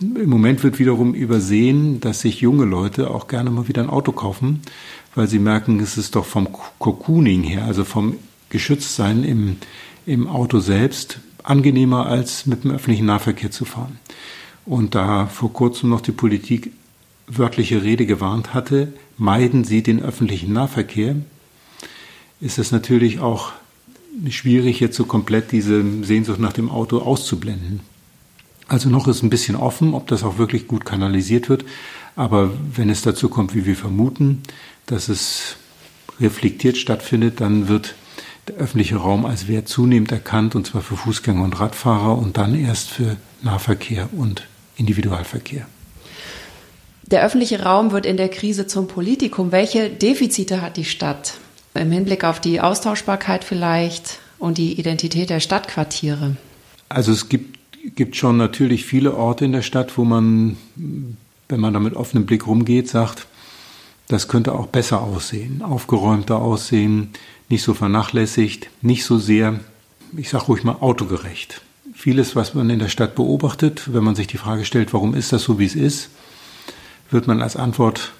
im 0.00 0.28
Moment 0.28 0.62
wird 0.62 0.78
wiederum 0.78 1.14
übersehen, 1.14 2.00
dass 2.00 2.20
sich 2.20 2.40
junge 2.40 2.64
Leute 2.64 3.10
auch 3.10 3.28
gerne 3.28 3.50
mal 3.50 3.68
wieder 3.68 3.82
ein 3.82 3.90
Auto 3.90 4.12
kaufen, 4.12 4.62
weil 5.14 5.28
sie 5.28 5.38
merken, 5.38 5.80
es 5.80 5.96
ist 5.96 6.16
doch 6.16 6.26
vom 6.26 6.48
Cocooning 6.78 7.42
her, 7.42 7.64
also 7.64 7.84
vom 7.84 8.16
Geschütztsein 8.50 9.24
im 9.24 9.56
im 10.06 10.28
Auto 10.28 10.60
selbst 10.60 11.18
angenehmer 11.42 12.06
als 12.06 12.46
mit 12.46 12.64
dem 12.64 12.70
öffentlichen 12.70 13.06
Nahverkehr 13.06 13.50
zu 13.50 13.64
fahren. 13.64 13.98
Und 14.64 14.94
da 14.94 15.26
vor 15.26 15.52
kurzem 15.52 15.90
noch 15.90 16.00
die 16.00 16.12
Politik 16.12 16.72
wörtliche 17.26 17.82
Rede 17.82 18.06
gewarnt 18.06 18.54
hatte, 18.54 18.92
meiden 19.18 19.64
Sie 19.64 19.82
den 19.82 20.02
öffentlichen 20.02 20.52
Nahverkehr, 20.52 21.16
ist 22.40 22.58
es 22.58 22.72
natürlich 22.72 23.20
auch 23.20 23.52
schwierig, 24.28 24.80
jetzt 24.80 24.96
so 24.96 25.04
komplett 25.04 25.52
diese 25.52 25.84
Sehnsucht 26.02 26.40
nach 26.40 26.52
dem 26.52 26.70
Auto 26.70 26.98
auszublenden. 26.98 27.80
Also 28.68 28.88
noch 28.88 29.06
ist 29.06 29.22
ein 29.22 29.30
bisschen 29.30 29.56
offen, 29.56 29.94
ob 29.94 30.08
das 30.08 30.24
auch 30.24 30.38
wirklich 30.38 30.66
gut 30.66 30.84
kanalisiert 30.84 31.48
wird. 31.48 31.64
Aber 32.16 32.50
wenn 32.74 32.90
es 32.90 33.02
dazu 33.02 33.28
kommt, 33.28 33.54
wie 33.54 33.66
wir 33.66 33.76
vermuten, 33.76 34.42
dass 34.86 35.08
es 35.08 35.56
reflektiert 36.18 36.76
stattfindet, 36.76 37.40
dann 37.40 37.68
wird 37.68 37.94
der 38.48 38.56
öffentliche 38.56 38.96
Raum 38.96 39.26
als 39.26 39.48
Wert 39.48 39.68
zunehmend 39.68 40.12
erkannt, 40.12 40.54
und 40.54 40.66
zwar 40.66 40.80
für 40.80 40.96
Fußgänger 40.96 41.44
und 41.44 41.60
Radfahrer 41.60 42.16
und 42.16 42.36
dann 42.36 42.54
erst 42.54 42.88
für 42.88 43.16
Nahverkehr 43.42 44.08
und 44.12 44.46
Individualverkehr. 44.76 45.66
Der 47.02 47.24
öffentliche 47.24 47.62
Raum 47.62 47.92
wird 47.92 48.06
in 48.06 48.16
der 48.16 48.28
Krise 48.28 48.66
zum 48.66 48.88
Politikum. 48.88 49.52
Welche 49.52 49.90
Defizite 49.90 50.60
hat 50.60 50.76
die 50.76 50.84
Stadt 50.84 51.34
im 51.78 51.90
Hinblick 51.90 52.24
auf 52.24 52.40
die 52.40 52.60
Austauschbarkeit 52.60 53.44
vielleicht 53.44 54.18
und 54.38 54.58
die 54.58 54.78
Identität 54.78 55.30
der 55.30 55.40
Stadtquartiere? 55.40 56.36
Also 56.88 57.12
es 57.12 57.28
gibt, 57.28 57.58
gibt 57.96 58.16
schon 58.16 58.36
natürlich 58.36 58.84
viele 58.84 59.14
Orte 59.14 59.44
in 59.44 59.52
der 59.52 59.62
Stadt, 59.62 59.96
wo 59.96 60.04
man, 60.04 60.56
wenn 60.74 61.60
man 61.60 61.72
da 61.72 61.80
mit 61.80 61.94
offenem 61.94 62.26
Blick 62.26 62.46
rumgeht, 62.46 62.88
sagt, 62.88 63.26
das 64.08 64.28
könnte 64.28 64.52
auch 64.52 64.66
besser 64.66 65.02
aussehen, 65.02 65.62
aufgeräumter 65.62 66.36
aussehen, 66.40 67.10
nicht 67.48 67.62
so 67.62 67.74
vernachlässigt, 67.74 68.68
nicht 68.82 69.04
so 69.04 69.18
sehr, 69.18 69.60
ich 70.16 70.28
sage 70.28 70.44
ruhig 70.44 70.64
mal, 70.64 70.76
autogerecht. 70.80 71.62
Vieles, 71.94 72.36
was 72.36 72.54
man 72.54 72.70
in 72.70 72.78
der 72.78 72.88
Stadt 72.88 73.14
beobachtet, 73.14 73.92
wenn 73.92 74.04
man 74.04 74.14
sich 74.14 74.26
die 74.26 74.36
Frage 74.36 74.64
stellt, 74.64 74.92
warum 74.92 75.14
ist 75.14 75.32
das 75.32 75.42
so, 75.42 75.58
wie 75.58 75.64
es 75.64 75.74
ist, 75.74 76.10
wird 77.10 77.26
man 77.26 77.42
als 77.42 77.56
Antwort 77.56 78.12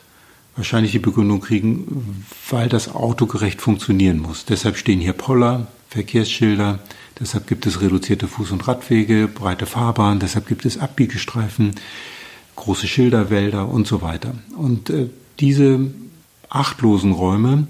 wahrscheinlich 0.57 0.93
die 0.93 0.99
Begründung 0.99 1.41
kriegen, 1.41 2.25
weil 2.51 2.69
das 2.69 2.95
autogerecht 2.95 3.61
funktionieren 3.61 4.19
muss. 4.19 4.45
Deshalb 4.45 4.77
stehen 4.77 5.01
hier 5.01 5.13
Poller, 5.13 5.67
Verkehrsschilder, 5.89 6.81
deshalb 7.21 7.47
gibt 7.47 7.67
es 7.67 7.81
reduzierte 7.81 8.27
Fuß- 8.27 8.53
und 8.53 8.67
Radwege, 8.67 9.29
breite 9.29 9.67
Fahrbahnen, 9.67 10.19
deshalb 10.19 10.47
gibt 10.47 10.65
es 10.65 10.79
Abbiegestreifen, 10.79 11.75
große 12.57 12.89
Schilderwälder 12.89 13.69
und 13.69 13.87
so 13.87 14.03
weiter. 14.03 14.35
Und 14.57 14.91
äh, 14.91 15.09
diese 15.39 15.91
achtlosen 16.49 17.13
Räume, 17.13 17.67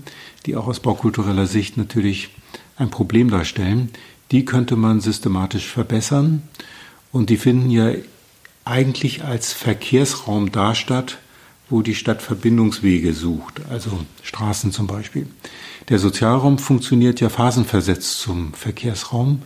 die 0.47 0.57
auch 0.57 0.69
aus 0.69 0.81
baukultureller 0.81 1.47
Sicht 1.47 1.77
natürlich 1.77 2.31
ein 2.77 2.91
Problem 2.91 3.31
darstellen, 3.31 3.91
die 4.31 4.45
könnte 4.45 4.77
man 4.77 5.01
systematisch 5.01 5.67
verbessern 5.67 6.43
und 7.13 7.31
die 7.31 7.37
finden 7.37 7.71
ja 7.71 7.93
eigentlich 8.65 9.25
als 9.25 9.53
Verkehrsraum 9.53 10.53
da 10.53 10.75
statt, 10.75 11.19
wo 11.69 11.83
die 11.83 11.95
Stadt 11.95 12.23
Verbindungswege 12.23 13.13
sucht, 13.13 13.63
also 13.71 13.99
Straßen 14.23 14.73
zum 14.73 14.87
Beispiel. 14.87 15.27
Der 15.89 15.99
Sozialraum 15.99 16.59
funktioniert 16.59 17.21
ja 17.21 17.29
phasenversetzt 17.29 18.21
zum 18.21 18.55
Verkehrsraum. 18.55 19.43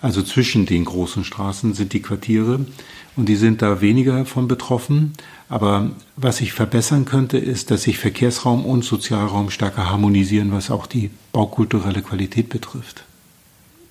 Also 0.00 0.22
zwischen 0.22 0.66
den 0.66 0.84
großen 0.84 1.24
Straßen 1.24 1.74
sind 1.74 1.92
die 1.92 2.02
Quartiere 2.02 2.66
und 3.16 3.28
die 3.28 3.36
sind 3.36 3.62
da 3.62 3.80
weniger 3.80 4.26
von 4.26 4.46
betroffen. 4.46 5.14
Aber 5.48 5.90
was 6.16 6.38
sich 6.38 6.52
verbessern 6.52 7.04
könnte, 7.04 7.38
ist, 7.38 7.70
dass 7.70 7.82
sich 7.82 7.98
Verkehrsraum 7.98 8.64
und 8.64 8.84
Sozialraum 8.84 9.50
stärker 9.50 9.90
harmonisieren, 9.90 10.52
was 10.52 10.70
auch 10.70 10.86
die 10.86 11.10
baukulturelle 11.32 12.02
Qualität 12.02 12.48
betrifft. 12.48 13.04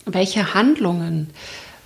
Welche 0.05 0.53
Handlungen 0.53 1.31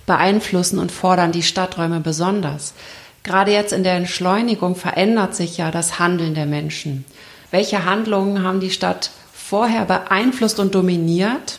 beeinflussen 0.06 0.78
und 0.78 0.92
fordern 0.92 1.32
die 1.32 1.42
Stadträume 1.42 2.00
besonders? 2.00 2.74
Gerade 3.22 3.52
jetzt 3.52 3.72
in 3.72 3.84
der 3.84 3.94
Entschleunigung 3.94 4.76
verändert 4.76 5.34
sich 5.34 5.56
ja 5.58 5.70
das 5.70 5.98
Handeln 5.98 6.34
der 6.34 6.46
Menschen. 6.46 7.04
Welche 7.50 7.84
Handlungen 7.84 8.42
haben 8.42 8.60
die 8.60 8.70
Stadt 8.70 9.10
vorher 9.32 9.84
beeinflusst 9.84 10.58
und 10.58 10.74
dominiert? 10.74 11.58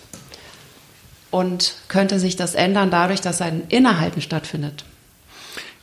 Und 1.29 1.75
könnte 1.87 2.19
sich 2.19 2.35
das 2.35 2.55
ändern 2.55 2.91
dadurch, 2.91 3.21
dass 3.21 3.41
ein 3.41 3.63
Innehalten 3.69 4.21
stattfindet? 4.21 4.83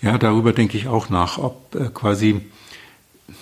Ja, 0.03 0.19
darüber 0.19 0.53
denke 0.53 0.77
ich 0.77 0.89
auch 0.89 1.09
nach, 1.09 1.39
ob 1.39 1.75
äh, 1.75 1.89
quasi 1.93 2.43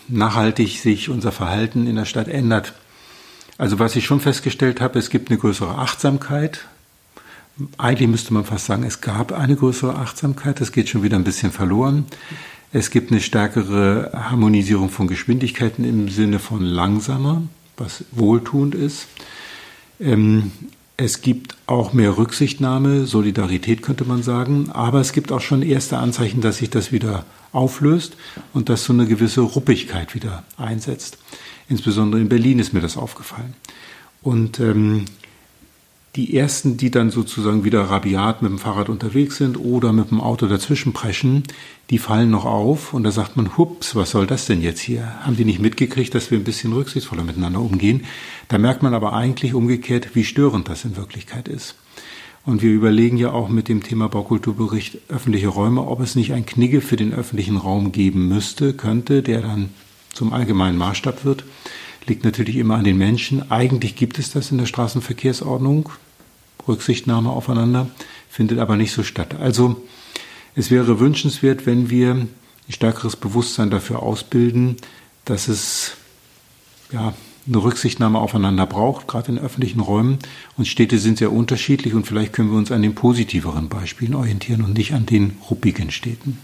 nachhaltig 0.08 0.80
sich 0.80 1.08
unser 1.08 1.32
Verhalten 1.32 1.86
in 1.86 1.96
der 1.96 2.04
Stadt 2.04 2.28
ändert. 2.28 2.74
Also 3.58 3.78
was 3.78 3.96
ich 3.96 4.04
schon 4.04 4.20
festgestellt 4.20 4.80
habe, 4.80 4.98
es 4.98 5.10
gibt 5.10 5.30
eine 5.30 5.38
größere 5.38 5.76
Achtsamkeit 5.76 6.66
eigentlich 7.78 8.08
müsste 8.08 8.34
man 8.34 8.44
fast 8.44 8.66
sagen, 8.66 8.82
es 8.82 9.00
gab 9.00 9.32
eine 9.32 9.56
größere 9.56 9.94
Achtsamkeit, 9.94 10.60
das 10.60 10.72
geht 10.72 10.88
schon 10.88 11.02
wieder 11.02 11.16
ein 11.16 11.24
bisschen 11.24 11.52
verloren. 11.52 12.04
Es 12.72 12.90
gibt 12.90 13.10
eine 13.10 13.20
stärkere 13.20 14.10
Harmonisierung 14.12 14.90
von 14.90 15.06
Geschwindigkeiten 15.06 15.84
im 15.84 16.08
Sinne 16.08 16.38
von 16.38 16.60
langsamer, 16.60 17.42
was 17.76 18.04
wohltuend 18.12 18.74
ist. 18.74 19.06
Ähm, 20.00 20.52
es 20.98 21.20
gibt 21.20 21.56
auch 21.66 21.92
mehr 21.92 22.16
Rücksichtnahme, 22.16 23.06
Solidarität 23.06 23.82
könnte 23.82 24.04
man 24.04 24.22
sagen, 24.22 24.70
aber 24.70 25.00
es 25.00 25.12
gibt 25.12 25.30
auch 25.30 25.42
schon 25.42 25.62
erste 25.62 25.98
Anzeichen, 25.98 26.40
dass 26.40 26.58
sich 26.58 26.70
das 26.70 26.90
wieder 26.90 27.26
auflöst 27.52 28.16
und 28.54 28.68
dass 28.68 28.84
so 28.84 28.92
eine 28.92 29.06
gewisse 29.06 29.42
Ruppigkeit 29.42 30.14
wieder 30.14 30.44
einsetzt. 30.56 31.18
Insbesondere 31.68 32.20
in 32.20 32.28
Berlin 32.28 32.58
ist 32.58 32.72
mir 32.72 32.80
das 32.80 32.96
aufgefallen. 32.96 33.54
Und 34.22 34.58
ähm, 34.60 35.04
die 36.16 36.36
ersten, 36.36 36.76
die 36.78 36.90
dann 36.90 37.10
sozusagen 37.10 37.64
wieder 37.64 37.82
rabiat 37.82 38.40
mit 38.42 38.50
dem 38.50 38.58
Fahrrad 38.58 38.88
unterwegs 38.88 39.36
sind 39.36 39.58
oder 39.58 39.92
mit 39.92 40.10
dem 40.10 40.20
Auto 40.20 40.46
dazwischen 40.46 40.92
preschen, 40.92 41.44
die 41.90 41.98
fallen 41.98 42.30
noch 42.30 42.46
auf 42.46 42.94
und 42.94 43.04
da 43.04 43.10
sagt 43.10 43.36
man, 43.36 43.56
hups, 43.58 43.94
was 43.94 44.10
soll 44.10 44.26
das 44.26 44.46
denn 44.46 44.62
jetzt 44.62 44.80
hier? 44.80 45.24
Haben 45.24 45.36
die 45.36 45.44
nicht 45.44 45.60
mitgekriegt, 45.60 46.14
dass 46.14 46.30
wir 46.30 46.38
ein 46.38 46.44
bisschen 46.44 46.72
rücksichtsvoller 46.72 47.22
miteinander 47.22 47.60
umgehen? 47.60 48.04
Da 48.48 48.58
merkt 48.58 48.82
man 48.82 48.94
aber 48.94 49.12
eigentlich 49.12 49.54
umgekehrt, 49.54 50.14
wie 50.14 50.24
störend 50.24 50.68
das 50.68 50.84
in 50.84 50.96
Wirklichkeit 50.96 51.48
ist. 51.48 51.76
Und 52.46 52.62
wir 52.62 52.70
überlegen 52.70 53.16
ja 53.16 53.32
auch 53.32 53.48
mit 53.48 53.68
dem 53.68 53.82
Thema 53.82 54.08
Baukulturbericht 54.08 54.98
öffentliche 55.08 55.48
Räume, 55.48 55.82
ob 55.82 56.00
es 56.00 56.14
nicht 56.14 56.32
ein 56.32 56.46
Knigge 56.46 56.80
für 56.80 56.96
den 56.96 57.12
öffentlichen 57.12 57.56
Raum 57.56 57.92
geben 57.92 58.28
müsste, 58.28 58.72
könnte, 58.72 59.22
der 59.22 59.42
dann 59.42 59.70
zum 60.12 60.32
allgemeinen 60.32 60.78
Maßstab 60.78 61.24
wird. 61.24 61.44
Liegt 62.06 62.24
natürlich 62.24 62.56
immer 62.56 62.76
an 62.76 62.84
den 62.84 62.96
Menschen. 62.96 63.50
Eigentlich 63.50 63.96
gibt 63.96 64.18
es 64.18 64.32
das 64.32 64.52
in 64.52 64.58
der 64.58 64.66
Straßenverkehrsordnung. 64.66 65.90
Rücksichtnahme 66.68 67.30
aufeinander, 67.30 67.88
findet 68.28 68.58
aber 68.58 68.76
nicht 68.76 68.92
so 68.92 69.02
statt. 69.02 69.36
Also 69.40 69.82
es 70.54 70.70
wäre 70.70 71.00
wünschenswert, 71.00 71.66
wenn 71.66 71.90
wir 71.90 72.12
ein 72.12 72.28
stärkeres 72.68 73.16
Bewusstsein 73.16 73.70
dafür 73.70 74.02
ausbilden, 74.02 74.76
dass 75.24 75.48
es 75.48 75.92
ja, 76.92 77.14
eine 77.46 77.62
Rücksichtnahme 77.62 78.18
aufeinander 78.18 78.66
braucht, 78.66 79.06
gerade 79.06 79.32
in 79.32 79.38
öffentlichen 79.38 79.80
Räumen. 79.80 80.18
Und 80.56 80.66
Städte 80.66 80.98
sind 80.98 81.18
sehr 81.18 81.32
unterschiedlich 81.32 81.94
und 81.94 82.06
vielleicht 82.06 82.32
können 82.32 82.50
wir 82.50 82.58
uns 82.58 82.72
an 82.72 82.82
den 82.82 82.94
positiveren 82.94 83.68
Beispielen 83.68 84.14
orientieren 84.14 84.62
und 84.62 84.76
nicht 84.76 84.94
an 84.94 85.06
den 85.06 85.36
ruppigen 85.48 85.90
Städten. 85.90 86.38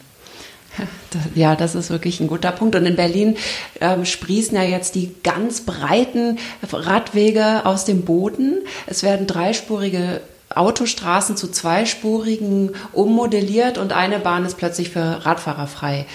Ja, 1.35 1.57
das 1.57 1.75
ist 1.75 1.91
wirklich 1.91 2.21
ein 2.21 2.27
guter 2.27 2.53
Punkt. 2.53 2.75
Und 2.75 2.87
in 2.87 2.97
Berlin 2.97 3.37
ähm, 3.81 4.05
sprießen 4.05 4.57
ja 4.57 4.63
jetzt 4.63 4.95
die 4.95 5.15
ganz 5.23 5.61
breiten 5.63 6.39
Radwege 6.71 7.67
aus 7.67 7.85
dem 7.85 8.03
Boden. 8.03 8.59
Es 8.87 9.03
werden 9.03 9.27
dreispurige 9.27 10.21
Autostraßen 10.55 11.37
zu 11.37 11.49
zweispurigen 11.49 12.73
ummodelliert 12.93 13.79
und 13.79 13.93
eine 13.93 14.19
Bahn 14.19 14.45
ist 14.45 14.59
plötzlich 14.59 14.91
für 14.91 15.25
Radfahrer 15.25 15.67
frei. 15.67 16.07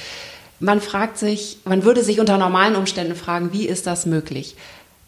Man 0.60 0.82
fragt 0.82 1.18
sich, 1.18 1.60
man 1.66 1.84
würde 1.84 2.04
sich 2.04 2.20
unter 2.20 2.38
normalen 2.38 2.76
Umständen 2.76 3.16
fragen, 3.16 3.54
wie 3.54 3.68
ist 3.68 3.88
das 3.88 4.06
möglich? 4.06 4.56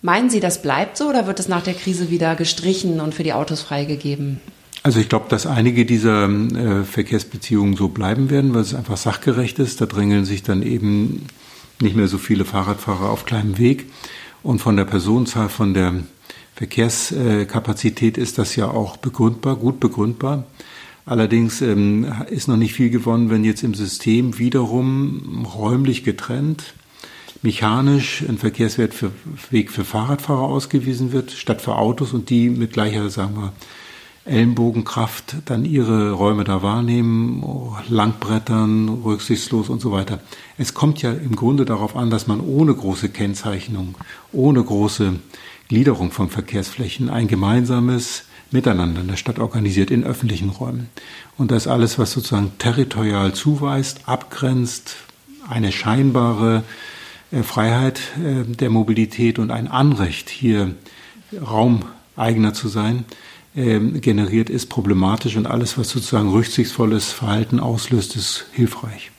Meinen 0.01 0.29
Sie, 0.29 0.39
das 0.39 0.61
bleibt 0.61 0.97
so 0.97 1.09
oder 1.09 1.27
wird 1.27 1.39
es 1.39 1.47
nach 1.47 1.63
der 1.63 1.73
Krise 1.73 2.09
wieder 2.09 2.35
gestrichen 2.35 3.01
und 3.01 3.13
für 3.13 3.23
die 3.23 3.33
Autos 3.33 3.61
freigegeben? 3.61 4.39
Also 4.81 4.99
ich 4.99 5.09
glaube, 5.09 5.25
dass 5.29 5.45
einige 5.45 5.85
dieser 5.85 6.29
äh, 6.29 6.83
Verkehrsbeziehungen 6.83 7.75
so 7.75 7.89
bleiben 7.89 8.29
werden, 8.29 8.53
weil 8.53 8.61
es 8.61 8.73
einfach 8.73 8.97
sachgerecht 8.97 9.59
ist. 9.59 9.81
Da 9.81 9.85
drängeln 9.85 10.25
sich 10.25 10.43
dann 10.43 10.61
eben 10.61 11.25
nicht 11.81 11.95
mehr 11.95 12.07
so 12.07 12.17
viele 12.17 12.45
Fahrradfahrer 12.45 13.09
auf 13.09 13.25
kleinem 13.25 13.57
Weg. 13.57 13.85
Und 14.41 14.59
von 14.59 14.77
der 14.77 14.85
Personenzahl, 14.85 15.49
von 15.49 15.73
der 15.73 15.95
Verkehrskapazität 16.55 18.17
ist 18.17 18.37
das 18.37 18.55
ja 18.55 18.69
auch 18.69 18.97
begründbar, 18.97 19.57
gut 19.57 19.79
begründbar. 19.79 20.45
Allerdings 21.05 21.61
ähm, 21.61 22.05
ist 22.29 22.47
noch 22.47 22.57
nicht 22.57 22.73
viel 22.73 22.89
gewonnen, 22.89 23.29
wenn 23.29 23.43
jetzt 23.43 23.63
im 23.63 23.73
System 23.73 24.37
wiederum 24.37 25.45
räumlich 25.45 26.03
getrennt, 26.03 26.73
mechanisch 27.41 28.23
ein 28.27 28.37
Verkehrsweg 28.37 28.93
für, 28.93 29.11
für 29.35 29.85
Fahrradfahrer 29.85 30.43
ausgewiesen 30.43 31.11
wird, 31.11 31.31
statt 31.31 31.61
für 31.61 31.75
Autos 31.75 32.13
und 32.13 32.29
die 32.29 32.49
mit 32.49 32.73
gleicher, 32.73 33.09
sagen 33.09 33.35
wir, 33.35 33.53
Ellenbogenkraft 34.29 35.37
dann 35.45 35.65
ihre 35.65 36.11
Räume 36.11 36.43
da 36.43 36.61
wahrnehmen, 36.61 37.43
Langbrettern, 37.89 38.89
rücksichtslos 39.03 39.69
und 39.69 39.81
so 39.81 39.91
weiter. 39.91 40.19
Es 40.57 40.73
kommt 40.73 41.01
ja 41.01 41.11
im 41.11 41.35
Grunde 41.35 41.65
darauf 41.65 41.95
an, 41.95 42.09
dass 42.09 42.27
man 42.27 42.39
ohne 42.39 42.73
große 42.73 43.09
Kennzeichnung, 43.09 43.95
ohne 44.31 44.63
große 44.63 45.15
Gliederung 45.67 46.11
von 46.11 46.29
Verkehrsflächen 46.29 47.09
ein 47.09 47.27
gemeinsames 47.27 48.23
Miteinander 48.51 49.01
in 49.01 49.07
der 49.07 49.17
Stadt 49.17 49.37
organisiert 49.37 49.91
in 49.91 50.03
öffentlichen 50.03 50.49
Räumen. 50.49 50.89
Und 51.37 51.51
das 51.51 51.67
alles, 51.67 51.99
was 51.99 52.11
sozusagen 52.11 52.51
territorial 52.57 53.33
zuweist, 53.33 54.07
abgrenzt, 54.07 54.95
eine 55.47 55.71
scheinbare 55.71 56.63
äh, 57.31 57.43
Freiheit 57.43 58.01
äh, 58.17 58.43
der 58.43 58.69
Mobilität 58.69 59.37
und 59.39 59.51
ein 59.51 59.67
Anrecht, 59.67 60.29
hier 60.29 60.73
Raumeigener 61.39 62.53
zu 62.53 62.67
sein, 62.67 63.05
ähm, 63.59 63.99
generiert, 63.99 64.49
ist 64.49 64.69
problematisch 64.69 65.35
und 65.35 65.45
alles, 65.45 65.77
was 65.77 65.89
sozusagen 65.89 66.31
rücksichtsvolles 66.31 67.11
Verhalten 67.11 67.59
auslöst, 67.59 68.15
ist 68.15 68.45
hilfreich. 68.53 69.11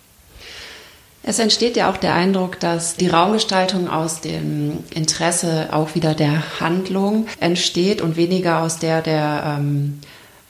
Es 1.22 1.38
entsteht 1.38 1.76
ja 1.76 1.90
auch 1.90 1.98
der 1.98 2.14
Eindruck, 2.14 2.58
dass 2.58 2.96
die 2.96 3.08
Raumgestaltung 3.08 3.90
aus 3.90 4.22
dem 4.22 4.78
Interesse 4.94 5.68
auch 5.72 5.94
wieder 5.94 6.14
der 6.14 6.60
Handlung 6.60 7.26
entsteht 7.38 8.00
und 8.00 8.16
weniger 8.16 8.62
aus 8.62 8.78
der 8.78 9.02
der 9.02 9.58
ähm, 9.58 10.00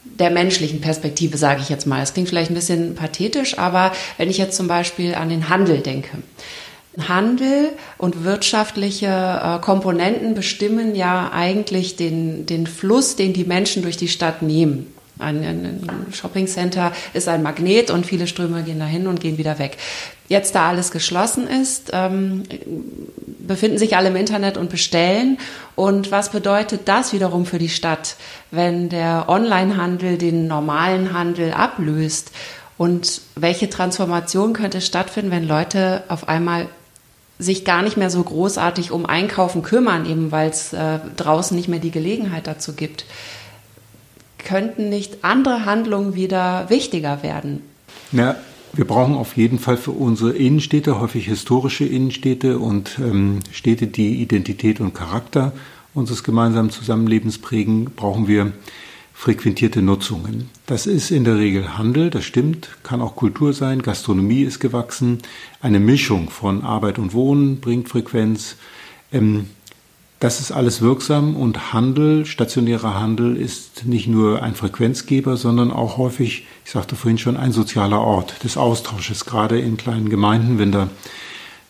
der 0.04 0.30
menschlichen 0.30 0.80
Perspektive, 0.80 1.37
sage 1.37 1.61
ich 1.62 1.68
jetzt 1.68 1.87
mal. 1.87 2.02
Es 2.02 2.12
klingt 2.12 2.28
vielleicht 2.28 2.50
ein 2.50 2.54
bisschen 2.54 2.94
pathetisch, 2.94 3.59
aber 3.59 3.92
wenn 4.18 4.30
ich 4.30 4.38
jetzt 4.38 4.56
zum 4.56 4.68
Beispiel 4.68 5.14
an 5.14 5.28
den 5.28 5.49
Handel 5.49 5.78
denke, 5.80 6.18
Handel 7.09 7.71
und 7.99 8.25
wirtschaftliche 8.25 9.07
äh, 9.07 9.59
Komponenten 9.61 10.35
bestimmen 10.35 10.95
ja 10.95 11.30
eigentlich 11.33 11.97
den, 11.97 12.47
den 12.47 12.66
Fluss, 12.66 13.16
den 13.16 13.33
die 13.33 13.45
Menschen 13.45 13.83
durch 13.83 13.97
die 13.97 14.09
Stadt 14.09 14.42
nehmen. 14.42 14.92
Ein, 15.21 15.45
ein 15.45 16.07
Shoppingcenter 16.12 16.92
ist 17.12 17.28
ein 17.28 17.42
Magnet 17.42 17.90
und 17.90 18.07
viele 18.07 18.26
Ströme 18.26 18.62
gehen 18.62 18.78
dahin 18.78 19.07
und 19.07 19.21
gehen 19.21 19.37
wieder 19.38 19.59
weg. 19.59 19.76
Jetzt, 20.28 20.54
da 20.54 20.69
alles 20.69 20.92
geschlossen 20.92 21.47
ist, 21.47 21.90
ähm, 21.92 22.45
befinden 23.38 23.78
sich 23.78 23.97
alle 23.97 24.09
im 24.09 24.16
Internet 24.16 24.57
und 24.57 24.71
bestellen. 24.71 25.38
Und 25.75 26.11
was 26.11 26.30
bedeutet 26.30 26.83
das 26.87 27.12
wiederum 27.12 27.47
für 27.47 27.59
die 27.59 27.69
Stadt, 27.69 28.16
wenn 28.50 28.88
der 28.88 29.26
Onlinehandel 29.28 30.16
den 30.16 30.47
normalen 30.47 31.12
Handel 31.12 31.52
ablöst? 31.52 32.33
Und 32.78 33.21
welche 33.35 33.69
Transformation 33.69 34.54
könnte 34.54 34.80
stattfinden, 34.80 35.30
wenn 35.30 35.47
Leute 35.47 36.04
auf 36.09 36.28
einmal 36.28 36.66
sich 37.40 37.64
gar 37.64 37.82
nicht 37.82 37.97
mehr 37.97 38.11
so 38.11 38.23
großartig 38.23 38.92
um 38.92 39.06
Einkaufen 39.06 39.62
kümmern, 39.62 40.06
eben 40.06 40.30
weil 40.30 40.50
es 40.50 40.73
äh, 40.73 40.99
draußen 41.16 41.56
nicht 41.56 41.68
mehr 41.68 41.80
die 41.80 41.90
Gelegenheit 41.90 42.47
dazu 42.47 42.75
gibt. 42.75 43.04
könnten 44.38 44.88
nicht 44.88 45.23
andere 45.23 45.64
Handlungen 45.64 46.14
wieder 46.14 46.70
wichtiger 46.70 47.23
werden? 47.23 47.62
Na, 48.12 48.37
wir 48.73 48.87
brauchen 48.87 49.14
auf 49.14 49.37
jeden 49.37 49.59
Fall 49.59 49.76
für 49.76 49.90
unsere 49.90 50.30
Innenstädte, 50.32 51.00
häufig 51.00 51.26
historische 51.26 51.85
Innenstädte 51.85 52.59
und 52.59 52.99
ähm, 52.99 53.40
Städte, 53.50 53.88
die 53.88 54.23
Identität 54.23 54.80
und 54.80 54.94
Charakter 54.94 55.52
unseres 55.92 56.23
gemeinsamen 56.23 56.70
Zusammenlebens 56.70 57.38
prägen, 57.38 57.87
brauchen 57.97 58.28
wir 58.28 58.52
frequentierte 59.21 59.83
Nutzungen. 59.83 60.49
Das 60.65 60.87
ist 60.87 61.11
in 61.11 61.25
der 61.25 61.37
Regel 61.37 61.77
Handel, 61.77 62.09
das 62.09 62.25
stimmt, 62.25 62.71
kann 62.83 63.03
auch 63.03 63.17
Kultur 63.17 63.53
sein, 63.53 63.83
Gastronomie 63.83 64.41
ist 64.41 64.61
gewachsen, 64.61 65.19
eine 65.61 65.79
Mischung 65.79 66.31
von 66.31 66.65
Arbeit 66.65 66.99
und 66.99 67.12
Wohnen 67.12 67.61
bringt 67.61 67.91
Frequenz. 67.91 68.57
Ähm, 69.12 69.50
das 70.21 70.41
ist 70.41 70.53
alles 70.53 70.81
wirksam 70.81 71.37
und 71.37 71.75
Handel, 71.75 72.25
stationärer 72.25 72.99
Handel 72.99 73.37
ist 73.37 73.85
nicht 73.85 74.07
nur 74.07 74.43
ein 74.43 74.55
Frequenzgeber, 74.55 75.37
sondern 75.37 75.71
auch 75.71 75.99
häufig, 75.99 76.47
ich 76.65 76.71
sagte 76.71 76.97
vorhin 76.97 77.19
schon, 77.19 77.37
ein 77.37 77.53
sozialer 77.53 78.00
Ort 78.00 78.43
des 78.43 78.57
Austausches, 78.57 79.27
gerade 79.27 79.61
in 79.61 79.77
kleinen 79.77 80.09
Gemeinden, 80.09 80.59
wenn 80.59 80.73
da 80.73 80.89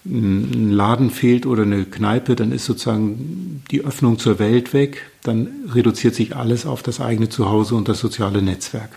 ein 0.05 0.71
Laden 0.71 1.11
fehlt 1.11 1.45
oder 1.47 1.63
eine 1.63 1.85
Kneipe, 1.85 2.35
dann 2.35 2.53
ist 2.53 2.65
sozusagen 2.65 3.63
die 3.71 3.85
Öffnung 3.85 4.19
zur 4.19 4.39
Welt 4.39 4.73
weg, 4.73 5.11
dann 5.23 5.49
reduziert 5.73 6.15
sich 6.15 6.35
alles 6.35 6.65
auf 6.65 6.83
das 6.83 7.01
eigene 7.01 7.29
Zuhause 7.29 7.75
und 7.75 7.89
das 7.89 8.01
soziale 8.01 8.41
Netzwerk. 8.41 8.91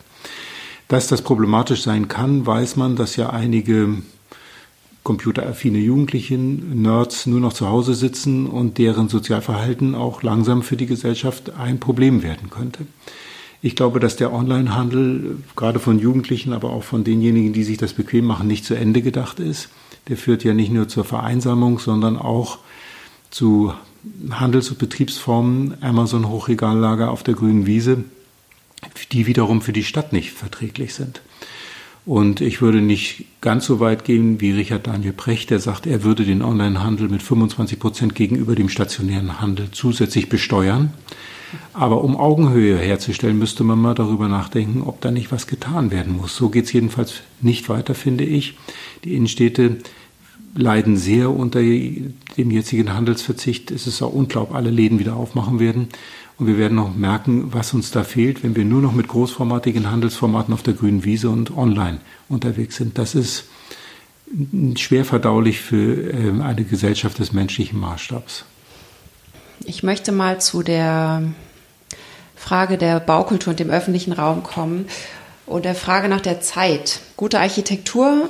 Dass 0.88 1.08
das 1.08 1.22
problematisch 1.22 1.84
sein 1.84 2.08
kann, 2.08 2.46
weiß 2.46 2.78
man, 2.78 2.96
dass 2.96 3.16
ja 3.16 3.30
einige 3.30 3.98
computeraffine 5.04 5.80
Jugendlichen, 5.80 6.82
Nerds 6.82 7.26
nur 7.26 7.42
noch 7.42 7.54
zu 7.54 7.68
Hause 7.68 7.94
sitzen 7.94 8.48
und 8.48 8.78
deren 8.78 9.10
Sozialverhalten 9.10 9.96
auch 9.96 10.24
langsam 10.24 10.64
für 10.64 10.78
die 10.78 10.86
Gesellschaft 10.86 11.52
ein 11.58 11.80
Problem 11.80 12.24
werden 12.24 12.50
könnte. 12.50 12.86
Ich 13.62 13.76
glaube, 13.76 14.00
dass 14.00 14.16
der 14.16 14.34
Onlinehandel 14.34 15.38
gerade 15.56 15.80
von 15.80 16.00
Jugendlichen, 16.00 16.54
aber 16.54 16.72
auch 16.72 16.84
von 16.84 17.04
denjenigen, 17.04 17.54
die 17.54 17.64
sich 17.64 17.78
das 17.78 17.94
bequem 17.94 18.26
machen, 18.26 18.48
nicht 18.48 18.66
zu 18.66 18.76
Ende 18.76 19.02
gedacht 19.02 19.40
ist. 19.40 19.70
Der 20.08 20.18
führt 20.18 20.44
ja 20.44 20.54
nicht 20.54 20.72
nur 20.72 20.88
zur 20.88 21.06
Vereinsamung, 21.06 21.80
sondern 21.80 22.18
auch 22.18 22.60
zu 23.30 23.74
Handels- 24.32 24.70
und 24.70 24.80
Betriebsformen, 24.80 25.76
Amazon-Hochregallager 25.82 27.10
auf 27.10 27.24
der 27.24 27.36
grünen 27.36 27.66
Wiese, 27.66 28.04
die 29.12 29.28
wiederum 29.28 29.62
für 29.62 29.74
die 29.74 29.84
Stadt 29.84 30.12
nicht 30.14 30.32
verträglich 30.32 30.94
sind. 30.94 31.22
Und 32.06 32.42
ich 32.42 32.62
würde 32.62 32.82
nicht 32.82 33.26
ganz 33.40 33.66
so 33.66 33.80
weit 33.80 34.04
gehen 34.04 34.42
wie 34.42 34.52
Richard 34.52 34.88
Daniel 34.88 35.14
Precht, 35.14 35.50
der 35.50 35.60
sagt, 35.60 35.88
er 35.88 36.04
würde 36.04 36.26
den 36.26 36.42
Onlinehandel 36.42 37.08
mit 37.08 37.24
25 37.24 37.80
Prozent 37.80 38.16
gegenüber 38.16 38.56
dem 38.56 38.68
stationären 38.68 39.40
Handel 39.40 39.70
zusätzlich 39.72 40.28
besteuern. 40.28 40.92
Aber 41.74 42.04
um 42.04 42.18
Augenhöhe 42.18 42.78
herzustellen, 42.78 43.38
müsste 43.38 43.64
man 43.64 43.80
mal 43.80 43.96
darüber 43.96 44.28
nachdenken, 44.28 44.82
ob 44.82 45.02
da 45.02 45.12
nicht 45.12 45.32
was 45.32 45.48
getan 45.48 45.92
werden 45.92 46.18
muss. 46.18 46.36
So 46.36 46.50
geht 46.50 46.66
es 46.66 46.74
jedenfalls 46.74 47.22
nicht 47.42 47.70
weiter, 47.70 47.96
finde 47.96 48.24
ich. 48.24 48.58
Die 49.04 49.16
Innenstädte 49.16 49.78
leiden 50.56 50.98
sehr 50.98 51.32
unter 51.32 51.62
dem 51.62 52.52
jetzigen 52.52 52.94
Handelsverzicht. 52.94 53.72
Es 53.72 53.88
ist 53.88 54.02
auch 54.02 54.14
unglaublich, 54.14 54.56
alle 54.56 54.70
Läden 54.70 55.00
wieder 55.00 55.16
aufmachen 55.16 55.60
werden. 55.60 55.90
Und 56.38 56.48
wir 56.48 56.58
werden 56.58 56.76
noch 56.76 56.96
merken, 56.96 57.54
was 57.54 57.74
uns 57.74 57.92
da 57.92 58.04
fehlt, 58.04 58.44
wenn 58.44 58.56
wir 58.56 58.66
nur 58.66 58.82
noch 58.82 58.94
mit 58.94 59.08
großformatigen 59.08 59.90
Handelsformaten 59.90 60.54
auf 60.54 60.64
der 60.64 60.74
grünen 60.74 61.04
Wiese 61.04 61.30
und 61.30 61.56
online 61.56 62.00
unterwegs 62.28 62.76
sind. 62.78 62.98
Das 62.98 63.16
ist 63.16 63.46
schwer 64.76 65.06
verdaulich 65.06 65.62
für 65.62 66.12
ähm, 66.12 66.42
eine 66.42 66.64
Gesellschaft 66.64 67.20
des 67.20 67.34
menschlichen 67.34 67.80
Maßstabs. 67.80 68.46
Ich 69.66 69.84
möchte 69.84 70.12
mal 70.12 70.42
zu 70.42 70.64
der 70.64 71.24
Frage 72.44 72.78
der 72.78 73.00
Baukultur 73.00 73.52
und 73.52 73.60
dem 73.62 73.70
öffentlichen 73.70 74.12
Raum 74.12 74.44
kommen 74.44 74.88
und 75.46 75.64
der 75.64 75.76
Frage 75.76 76.10
nach 76.10 76.20
der 76.20 76.42
Zeit. 76.42 77.00
Gute 77.16 77.40
Architektur 77.40 78.30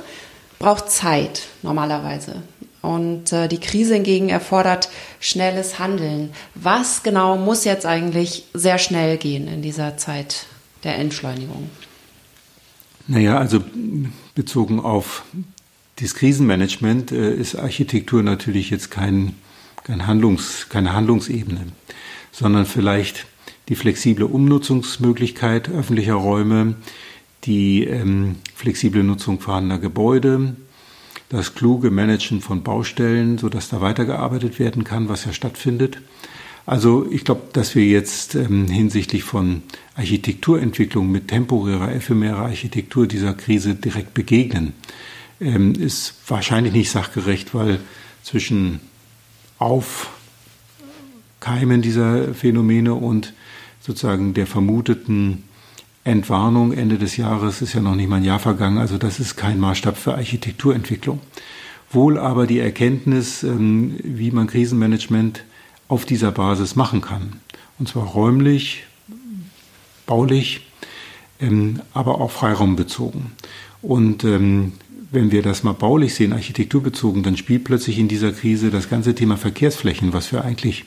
braucht 0.60 0.88
Zeit 0.88 1.42
normalerweise. 1.62 2.42
Und 2.80 3.32
äh, 3.32 3.48
die 3.48 3.58
Krise 3.58 3.94
hingegen 3.94 4.28
erfordert 4.28 4.88
schnelles 5.18 5.80
Handeln. 5.80 6.30
Was 6.54 7.02
genau 7.02 7.36
muss 7.36 7.64
jetzt 7.64 7.86
eigentlich 7.86 8.44
sehr 8.54 8.78
schnell 8.78 9.16
gehen 9.16 9.48
in 9.48 9.62
dieser 9.62 9.96
Zeit 9.96 10.46
der 10.84 10.96
Entschleunigung? 10.98 11.70
Naja, 13.08 13.36
also 13.38 13.64
bezogen 14.36 14.78
auf 14.78 15.24
das 15.96 16.14
Krisenmanagement 16.14 17.10
äh, 17.10 17.34
ist 17.34 17.56
Architektur 17.56 18.22
natürlich 18.22 18.70
jetzt 18.70 18.92
kein, 18.92 19.34
kein 19.82 20.06
Handlungs, 20.06 20.68
keine 20.68 20.92
Handlungsebene, 20.92 21.66
sondern 22.30 22.64
vielleicht 22.64 23.26
die 23.68 23.76
flexible 23.76 24.24
Umnutzungsmöglichkeit 24.24 25.70
öffentlicher 25.70 26.14
Räume, 26.14 26.74
die 27.44 27.84
ähm, 27.84 28.36
flexible 28.54 29.02
Nutzung 29.02 29.40
vorhandener 29.40 29.78
Gebäude, 29.78 30.56
das 31.28 31.54
kluge 31.54 31.90
Managen 31.90 32.40
von 32.40 32.62
Baustellen, 32.62 33.38
sodass 33.38 33.68
da 33.68 33.80
weitergearbeitet 33.80 34.58
werden 34.58 34.84
kann, 34.84 35.08
was 35.08 35.24
ja 35.24 35.32
stattfindet. 35.32 35.98
Also 36.66 37.06
ich 37.10 37.24
glaube, 37.24 37.42
dass 37.52 37.74
wir 37.74 37.84
jetzt 37.84 38.34
ähm, 38.34 38.68
hinsichtlich 38.68 39.22
von 39.22 39.62
Architekturentwicklung 39.96 41.10
mit 41.10 41.28
temporärer, 41.28 41.92
ephemerer 41.92 42.46
Architektur 42.46 43.06
dieser 43.06 43.34
Krise 43.34 43.74
direkt 43.74 44.14
begegnen, 44.14 44.72
ähm, 45.40 45.74
ist 45.74 46.14
wahrscheinlich 46.26 46.72
nicht 46.72 46.90
sachgerecht, 46.90 47.54
weil 47.54 47.80
zwischen 48.22 48.80
Aufkeimen 49.58 50.12
dieser 51.82 52.32
Phänomene 52.32 52.94
und 52.94 53.34
sozusagen 53.84 54.32
der 54.32 54.46
vermuteten 54.46 55.44
Entwarnung 56.04 56.72
Ende 56.72 56.98
des 56.98 57.16
Jahres 57.16 57.60
ist 57.60 57.74
ja 57.74 57.80
noch 57.80 57.94
nicht 57.94 58.08
mal 58.08 58.16
ein 58.16 58.24
Jahr 58.24 58.38
vergangen, 58.38 58.78
also 58.78 58.98
das 58.98 59.20
ist 59.20 59.36
kein 59.36 59.60
Maßstab 59.60 59.96
für 59.96 60.14
Architekturentwicklung. 60.14 61.20
Wohl 61.90 62.18
aber 62.18 62.46
die 62.46 62.58
Erkenntnis, 62.58 63.42
ähm, 63.42 63.98
wie 64.02 64.30
man 64.30 64.46
Krisenmanagement 64.46 65.44
auf 65.86 66.06
dieser 66.06 66.32
Basis 66.32 66.76
machen 66.76 67.02
kann. 67.02 67.40
Und 67.78 67.88
zwar 67.88 68.04
räumlich, 68.04 68.84
baulich, 70.06 70.66
ähm, 71.40 71.80
aber 71.92 72.20
auch 72.20 72.30
freiraumbezogen. 72.30 73.32
Und 73.82 74.24
ähm, 74.24 74.72
wenn 75.10 75.30
wir 75.30 75.42
das 75.42 75.62
mal 75.62 75.72
baulich 75.72 76.14
sehen, 76.14 76.32
architekturbezogen, 76.32 77.22
dann 77.22 77.36
spielt 77.36 77.64
plötzlich 77.64 77.98
in 77.98 78.08
dieser 78.08 78.32
Krise 78.32 78.70
das 78.70 78.88
ganze 78.88 79.14
Thema 79.14 79.36
Verkehrsflächen, 79.36 80.12
was 80.12 80.32
wir 80.32 80.44
eigentlich 80.44 80.84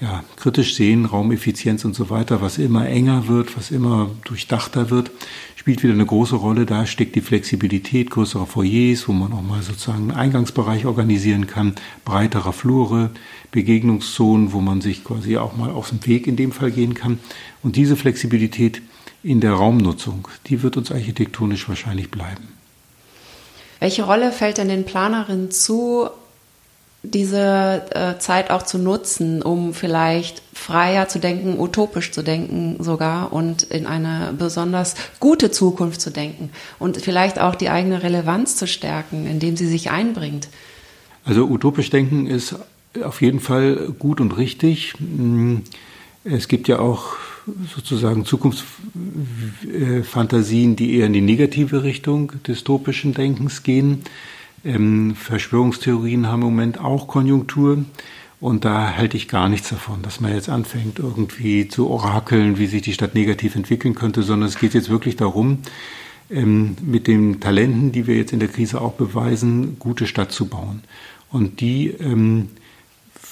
ja, 0.00 0.24
kritisch 0.36 0.74
sehen, 0.74 1.04
Raumeffizienz 1.04 1.84
und 1.84 1.94
so 1.94 2.10
weiter, 2.10 2.42
was 2.42 2.58
immer 2.58 2.86
enger 2.88 3.28
wird, 3.28 3.56
was 3.56 3.70
immer 3.70 4.10
durchdachter 4.24 4.90
wird, 4.90 5.10
spielt 5.56 5.82
wieder 5.82 5.94
eine 5.94 6.04
große 6.04 6.36
Rolle. 6.36 6.66
Da 6.66 6.84
steckt 6.84 7.14
die 7.14 7.20
Flexibilität 7.20 8.10
größerer 8.10 8.46
Foyers, 8.46 9.08
wo 9.08 9.12
man 9.12 9.32
auch 9.32 9.42
mal 9.42 9.62
sozusagen 9.62 10.10
einen 10.10 10.18
Eingangsbereich 10.18 10.86
organisieren 10.86 11.46
kann, 11.46 11.74
breiterer 12.04 12.52
Flure, 12.52 13.10
Begegnungszonen, 13.50 14.52
wo 14.52 14.60
man 14.60 14.80
sich 14.80 15.04
quasi 15.04 15.36
auch 15.36 15.56
mal 15.56 15.70
aus 15.70 15.90
dem 15.90 16.04
Weg 16.06 16.26
in 16.26 16.36
dem 16.36 16.52
Fall 16.52 16.70
gehen 16.70 16.94
kann. 16.94 17.18
Und 17.62 17.76
diese 17.76 17.96
Flexibilität 17.96 18.82
in 19.22 19.40
der 19.40 19.52
Raumnutzung, 19.52 20.28
die 20.48 20.62
wird 20.62 20.76
uns 20.76 20.92
architektonisch 20.92 21.68
wahrscheinlich 21.68 22.10
bleiben. 22.10 22.48
Welche 23.80 24.04
Rolle 24.04 24.32
fällt 24.32 24.58
denn 24.58 24.68
den 24.68 24.84
Planerinnen 24.84 25.50
zu, 25.50 26.08
diese 27.04 27.82
äh, 27.90 28.18
Zeit 28.18 28.50
auch 28.50 28.62
zu 28.62 28.78
nutzen, 28.78 29.42
um 29.42 29.74
vielleicht 29.74 30.42
freier 30.54 31.08
zu 31.08 31.18
denken, 31.18 31.60
utopisch 31.60 32.12
zu 32.12 32.22
denken 32.22 32.82
sogar 32.82 33.32
und 33.32 33.64
in 33.64 33.86
eine 33.86 34.32
besonders 34.36 34.94
gute 35.20 35.50
Zukunft 35.50 36.00
zu 36.00 36.10
denken 36.10 36.50
und 36.78 36.96
vielleicht 36.96 37.38
auch 37.38 37.54
die 37.54 37.68
eigene 37.68 38.02
Relevanz 38.02 38.56
zu 38.56 38.66
stärken, 38.66 39.26
indem 39.26 39.56
sie 39.56 39.66
sich 39.66 39.90
einbringt. 39.90 40.48
Also 41.24 41.44
utopisch 41.44 41.90
denken 41.90 42.26
ist 42.26 42.56
auf 43.02 43.20
jeden 43.20 43.40
Fall 43.40 43.92
gut 43.98 44.20
und 44.20 44.38
richtig. 44.38 44.94
Es 46.24 46.48
gibt 46.48 46.68
ja 46.68 46.78
auch 46.78 47.16
sozusagen 47.74 48.24
Zukunftsfantasien, 48.24 50.76
die 50.76 50.96
eher 50.96 51.06
in 51.06 51.12
die 51.12 51.20
negative 51.20 51.82
Richtung 51.82 52.32
dystopischen 52.46 53.12
Denkens 53.12 53.62
gehen. 53.62 54.00
Ähm, 54.64 55.14
Verschwörungstheorien 55.14 56.26
haben 56.26 56.42
im 56.42 56.48
Moment 56.48 56.80
auch 56.80 57.06
Konjunktur. 57.06 57.84
Und 58.40 58.64
da 58.64 58.94
halte 58.96 59.16
ich 59.16 59.28
gar 59.28 59.48
nichts 59.48 59.70
davon, 59.70 60.02
dass 60.02 60.20
man 60.20 60.34
jetzt 60.34 60.48
anfängt, 60.48 60.98
irgendwie 60.98 61.68
zu 61.68 61.88
orakeln, 61.88 62.58
wie 62.58 62.66
sich 62.66 62.82
die 62.82 62.92
Stadt 62.92 63.14
negativ 63.14 63.56
entwickeln 63.56 63.94
könnte, 63.94 64.22
sondern 64.22 64.48
es 64.48 64.58
geht 64.58 64.74
jetzt 64.74 64.90
wirklich 64.90 65.16
darum, 65.16 65.58
ähm, 66.30 66.76
mit 66.82 67.06
den 67.06 67.40
Talenten, 67.40 67.92
die 67.92 68.06
wir 68.06 68.16
jetzt 68.16 68.32
in 68.32 68.40
der 68.40 68.48
Krise 68.48 68.80
auch 68.80 68.92
beweisen, 68.92 69.78
gute 69.78 70.06
Stadt 70.06 70.32
zu 70.32 70.46
bauen. 70.46 70.82
Und 71.30 71.60
die 71.60 71.88
ähm, 71.88 72.50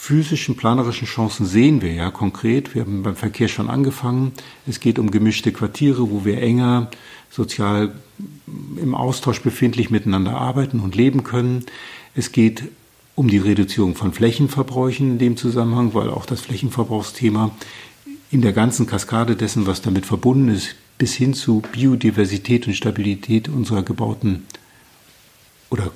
physischen, 0.03 0.57
planerischen 0.57 1.07
Chancen 1.07 1.47
sehen 1.47 1.81
wir 1.81 1.93
ja 1.93 2.11
konkret. 2.11 2.75
Wir 2.75 2.83
haben 2.83 3.05
beim 3.05 3.15
Verkehr 3.15 3.47
schon 3.47 3.71
angefangen. 3.71 4.33
Es 4.67 4.81
geht 4.81 4.99
um 4.99 5.13
gemischte 5.13 5.53
Quartiere, 5.53 6.11
wo 6.11 6.25
wir 6.25 6.43
enger 6.43 6.91
sozial 7.31 7.95
im 8.83 8.97
Austausch 8.97 9.43
befindlich 9.43 9.91
miteinander 9.91 10.37
arbeiten 10.37 10.81
und 10.81 10.97
leben 10.97 11.23
können. 11.23 11.67
Es 12.17 12.33
geht 12.33 12.65
um 13.15 13.29
die 13.29 13.39
Reduzierung 13.39 13.95
von 13.95 14.13
Flächenverbräuchen 14.13 15.13
in 15.13 15.19
dem 15.21 15.37
Zusammenhang, 15.37 15.95
weil 15.95 16.11
auch 16.11 16.27
das 16.27 16.41
Flächenverbrauchsthema 16.41 17.53
in 18.33 18.43
der 18.43 18.53
ganzen 18.53 18.87
Kaskade 18.87 19.37
dessen, 19.37 19.69
was 19.69 19.83
damit 19.83 20.05
verbunden 20.05 20.49
ist, 20.49 20.75
bis 20.99 21.15
hin 21.15 21.33
zu 21.33 21.63
Biodiversität 21.71 22.67
und 22.67 22.75
Stabilität 22.75 23.49
unserer 23.49 23.85
gebauten 23.85 24.49
oder 25.71 25.93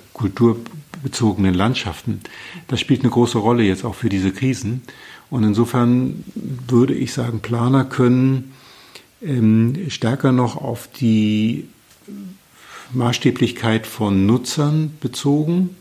kulturbezogenen 1.06 1.54
Landschaften. 1.54 2.20
Das 2.68 2.80
spielt 2.80 3.00
eine 3.00 3.10
große 3.10 3.38
Rolle 3.38 3.62
jetzt 3.62 3.84
auch 3.84 3.94
für 3.94 4.08
diese 4.08 4.32
Krisen. 4.32 4.82
Und 5.30 5.44
insofern 5.44 6.24
würde 6.34 6.94
ich 6.94 7.12
sagen, 7.12 7.40
Planer 7.40 7.84
können 7.84 8.52
ähm, 9.22 9.88
stärker 9.88 10.32
noch 10.32 10.56
auf 10.56 10.88
die 10.88 11.68
Maßstäblichkeit 12.92 13.86
von 13.86 14.26
Nutzern 14.26 14.92
bezogen 15.00 15.76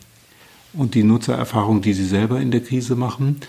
und 0.73 0.95
die 0.95 1.03
Nutzererfahrung, 1.03 1.81
die 1.81 1.93
sie 1.93 2.05
selber 2.05 2.39
in 2.39 2.51
der 2.51 2.61
Krise 2.61 2.95
machen, 2.95 3.41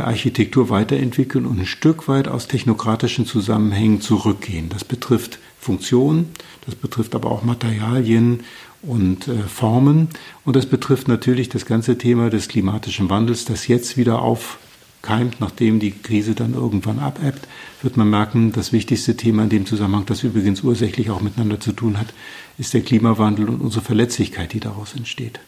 Architektur 0.00 0.68
weiterentwickeln 0.68 1.46
und 1.46 1.58
ein 1.58 1.66
Stück 1.66 2.06
weit 2.06 2.28
aus 2.28 2.48
technokratischen 2.48 3.24
Zusammenhängen 3.24 4.00
zurückgehen. 4.00 4.68
Das 4.68 4.84
betrifft 4.84 5.38
Funktionen, 5.58 6.30
das 6.66 6.74
betrifft 6.74 7.14
aber 7.14 7.30
auch 7.30 7.42
Materialien 7.42 8.40
und 8.82 9.28
äh, 9.28 9.42
Formen 9.42 10.08
und 10.44 10.56
das 10.56 10.66
betrifft 10.66 11.08
natürlich 11.08 11.48
das 11.48 11.66
ganze 11.66 11.98
Thema 11.98 12.30
des 12.30 12.48
klimatischen 12.48 13.10
Wandels, 13.10 13.44
das 13.44 13.68
jetzt 13.68 13.96
wieder 13.96 14.22
aufkeimt, 14.22 15.40
nachdem 15.40 15.80
die 15.80 15.92
Krise 15.92 16.34
dann 16.34 16.54
irgendwann 16.54 16.98
abebbt, 16.98 17.46
wird 17.82 17.96
man 17.96 18.08
merken, 18.08 18.52
das 18.52 18.72
wichtigste 18.72 19.16
Thema 19.16 19.44
in 19.44 19.50
dem 19.50 19.66
Zusammenhang, 19.66 20.06
das 20.06 20.22
übrigens 20.22 20.62
ursächlich 20.62 21.10
auch 21.10 21.20
miteinander 21.20 21.60
zu 21.60 21.72
tun 21.72 21.98
hat, 21.98 22.12
ist 22.58 22.74
der 22.74 22.82
Klimawandel 22.82 23.48
und 23.48 23.60
unsere 23.60 23.84
Verletzlichkeit, 23.84 24.52
die 24.52 24.60
daraus 24.60 24.94
entsteht. 24.94 25.40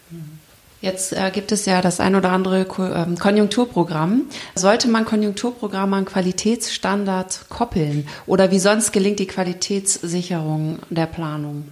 Jetzt 0.82 1.12
äh, 1.12 1.30
gibt 1.32 1.52
es 1.52 1.64
ja 1.64 1.80
das 1.80 2.00
ein 2.00 2.16
oder 2.16 2.32
andere 2.32 2.64
Ko 2.64 2.84
ähm, 2.84 3.16
Konjunkturprogramm. 3.16 4.22
Sollte 4.56 4.88
man 4.88 5.04
Konjunkturprogramme 5.04 5.94
an 5.96 6.04
Qualitätsstandards 6.04 7.48
koppeln? 7.48 8.08
Oder 8.26 8.50
wie 8.50 8.58
sonst 8.58 8.92
gelingt 8.92 9.20
die 9.20 9.28
Qualitätssicherung 9.28 10.80
der 10.90 11.06
Planung? 11.06 11.66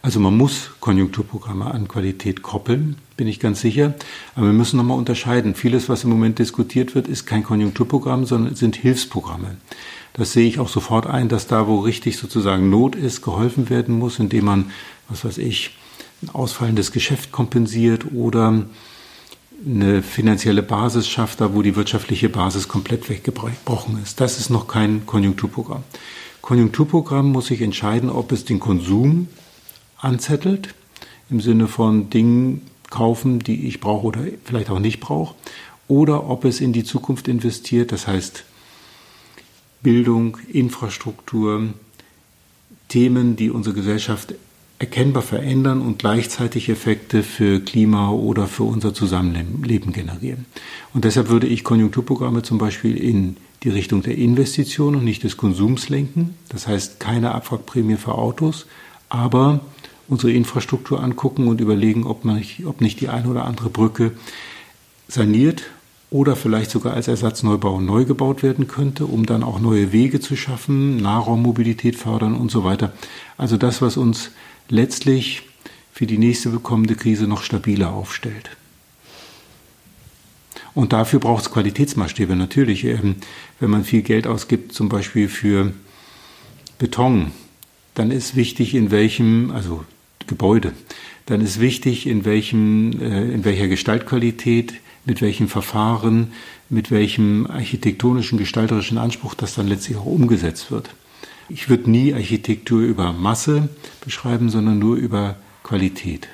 Also 0.00 0.20
man 0.20 0.36
muss 0.36 0.70
Konjunkturprogramme 0.78 1.64
an 1.64 1.88
Qualität 1.88 2.42
koppeln, 2.42 2.96
bin 3.16 3.26
ich 3.26 3.40
ganz 3.40 3.60
sicher. 3.60 3.94
Aber 4.36 4.46
wir 4.46 4.52
müssen 4.52 4.76
nochmal 4.76 4.96
unterscheiden. 4.96 5.56
Vieles, 5.56 5.88
was 5.88 6.04
im 6.04 6.10
Moment 6.10 6.38
diskutiert 6.38 6.94
wird, 6.94 7.08
ist 7.08 7.26
kein 7.26 7.42
Konjunkturprogramm, 7.42 8.26
sondern 8.26 8.54
sind 8.54 8.76
Hilfsprogramme. 8.76 9.56
Das 10.12 10.32
sehe 10.32 10.46
ich 10.46 10.60
auch 10.60 10.68
sofort 10.68 11.08
ein, 11.08 11.28
dass 11.28 11.48
da, 11.48 11.66
wo 11.66 11.80
richtig 11.80 12.16
sozusagen 12.16 12.70
Not 12.70 12.94
ist, 12.94 13.22
geholfen 13.22 13.68
werden 13.70 13.98
muss, 13.98 14.20
indem 14.20 14.44
man, 14.44 14.70
was 15.08 15.24
weiß 15.24 15.38
ich, 15.38 15.76
ein 16.22 16.30
ausfallendes 16.30 16.92
Geschäft 16.92 17.32
kompensiert 17.32 18.12
oder 18.12 18.64
eine 19.64 20.02
finanzielle 20.02 20.62
Basis 20.62 21.08
schafft, 21.08 21.40
da 21.40 21.54
wo 21.54 21.62
die 21.62 21.76
wirtschaftliche 21.76 22.28
Basis 22.28 22.68
komplett 22.68 23.08
weggebrochen 23.08 24.02
ist. 24.02 24.20
Das 24.20 24.38
ist 24.38 24.50
noch 24.50 24.68
kein 24.68 25.06
Konjunkturprogramm. 25.06 25.82
Konjunkturprogramm 26.42 27.32
muss 27.32 27.46
sich 27.46 27.62
entscheiden, 27.62 28.10
ob 28.10 28.32
es 28.32 28.44
den 28.44 28.60
Konsum 28.60 29.28
anzettelt, 29.98 30.74
im 31.30 31.40
Sinne 31.40 31.66
von 31.66 32.10
Dingen 32.10 32.62
kaufen, 32.90 33.40
die 33.40 33.66
ich 33.66 33.80
brauche 33.80 34.06
oder 34.06 34.20
vielleicht 34.44 34.70
auch 34.70 34.78
nicht 34.78 35.00
brauche, 35.00 35.34
oder 35.88 36.28
ob 36.28 36.44
es 36.44 36.60
in 36.60 36.72
die 36.72 36.84
Zukunft 36.84 37.28
investiert, 37.28 37.92
das 37.92 38.06
heißt 38.06 38.44
Bildung, 39.82 40.38
Infrastruktur, 40.52 41.74
Themen, 42.88 43.36
die 43.36 43.50
unsere 43.50 43.74
Gesellschaft 43.74 44.34
erkennbar 44.78 45.22
verändern 45.22 45.80
und 45.80 45.98
gleichzeitig 45.98 46.68
Effekte 46.68 47.22
für 47.22 47.60
Klima 47.60 48.10
oder 48.10 48.46
für 48.46 48.64
unser 48.64 48.92
Zusammenleben 48.92 49.92
generieren. 49.92 50.44
Und 50.92 51.04
deshalb 51.04 51.28
würde 51.30 51.46
ich 51.46 51.64
Konjunkturprogramme 51.64 52.42
zum 52.42 52.58
Beispiel 52.58 52.96
in 52.96 53.36
die 53.62 53.70
Richtung 53.70 54.02
der 54.02 54.18
Investition 54.18 54.96
und 54.96 55.04
nicht 55.04 55.22
des 55.22 55.38
Konsums 55.38 55.88
lenken. 55.88 56.34
Das 56.50 56.66
heißt 56.66 57.00
keine 57.00 57.34
Abwrackprämie 57.34 57.96
für 57.96 58.14
Autos, 58.14 58.66
aber 59.08 59.60
unsere 60.08 60.32
Infrastruktur 60.32 61.02
angucken 61.02 61.48
und 61.48 61.60
überlegen, 61.60 62.04
ob, 62.04 62.24
man 62.24 62.36
nicht, 62.36 62.66
ob 62.66 62.80
nicht 62.80 63.00
die 63.00 63.08
eine 63.08 63.28
oder 63.28 63.44
andere 63.44 63.70
Brücke 63.70 64.12
saniert 65.08 65.64
oder 66.10 66.36
vielleicht 66.36 66.70
sogar 66.70 66.94
als 66.94 67.08
Ersatzneubau 67.08 67.80
neu 67.80 68.04
gebaut 68.04 68.42
werden 68.42 68.68
könnte, 68.68 69.06
um 69.06 69.26
dann 69.26 69.42
auch 69.42 69.58
neue 69.58 69.92
Wege 69.92 70.20
zu 70.20 70.36
schaffen, 70.36 70.98
Nahraummobilität 70.98 71.96
fördern 71.96 72.34
und 72.34 72.50
so 72.50 72.62
weiter. 72.62 72.92
Also 73.36 73.56
das, 73.56 73.82
was 73.82 73.96
uns 73.96 74.30
letztlich 74.68 75.42
für 75.92 76.06
die 76.06 76.18
nächste 76.18 76.50
kommende 76.50 76.94
Krise 76.94 77.26
noch 77.26 77.42
stabiler 77.42 77.92
aufstellt. 77.92 78.50
Und 80.74 80.92
dafür 80.92 81.20
braucht 81.20 81.44
es 81.44 81.50
Qualitätsmaßstäbe 81.50 82.36
natürlich. 82.36 82.84
Ähm, 82.84 83.16
wenn 83.60 83.70
man 83.70 83.84
viel 83.84 84.02
Geld 84.02 84.26
ausgibt, 84.26 84.72
zum 84.72 84.90
Beispiel 84.90 85.28
für 85.28 85.72
Beton, 86.78 87.32
dann 87.94 88.10
ist 88.10 88.36
wichtig, 88.36 88.74
in 88.74 88.90
welchem, 88.90 89.50
also 89.52 89.84
Gebäude, 90.26 90.74
dann 91.24 91.40
ist 91.40 91.60
wichtig, 91.60 92.06
in 92.06 92.26
welchem, 92.26 93.00
äh, 93.00 93.22
in 93.32 93.44
welcher 93.46 93.68
Gestaltqualität, 93.68 94.74
mit 95.06 95.22
welchem 95.22 95.48
Verfahren, 95.48 96.32
mit 96.68 96.90
welchem 96.90 97.46
architektonischen, 97.46 98.38
gestalterischen 98.38 98.98
Anspruch 98.98 99.34
das 99.34 99.54
dann 99.54 99.68
letztlich 99.68 99.96
auch 99.96 100.04
umgesetzt 100.04 100.70
wird. 100.70 100.90
Ich 101.48 101.68
würde 101.68 101.90
nie 101.90 102.12
Architektur 102.12 102.80
über 102.80 103.12
Masse 103.12 103.68
beschreiben, 104.04 104.50
sondern 104.50 104.78
nur 104.78 104.96
über 104.96 105.36
Qualität. 105.62 106.28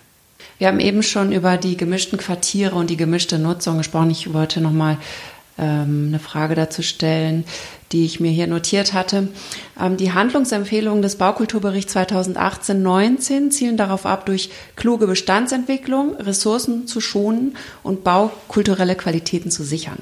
Wir 0.59 0.69
haben 0.69 0.81
eben 0.81 1.03
schon 1.03 1.33
über 1.33 1.57
die 1.57 1.77
gemischten 1.77 2.19
Quartiere 2.19 2.77
und 2.77 2.89
die 2.89 2.97
gemischte 2.97 3.39
Nutzung 3.39 3.79
gesprochen. 3.79 4.11
Ich 4.11 4.33
wollte 4.33 4.61
noch 4.61 4.73
mal 4.73 4.97
ähm, 5.59 6.07
eine 6.09 6.19
Frage 6.19 6.55
dazu 6.55 6.83
stellen, 6.83 7.45
die 7.91 8.05
ich 8.05 8.21
mir 8.21 8.31
hier 8.31 8.47
notiert 8.47 8.95
hatte. 8.95 9.29
Ähm, 9.79 9.97
die 9.97 10.13
Handlungsempfehlungen 10.13 11.03
des 11.03 11.17
Baukulturberichts 11.17 11.95
2018-19 11.95 13.51
zielen 13.51 13.77
darauf 13.77 14.07
ab, 14.07 14.25
durch 14.27 14.51
kluge 14.77 15.07
Bestandsentwicklung 15.07 16.17
Ressourcen 16.17 16.87
zu 16.87 17.01
schonen 17.01 17.57
und 17.83 18.05
baukulturelle 18.05 18.95
Qualitäten 18.95 19.51
zu 19.51 19.63
sichern. 19.65 19.99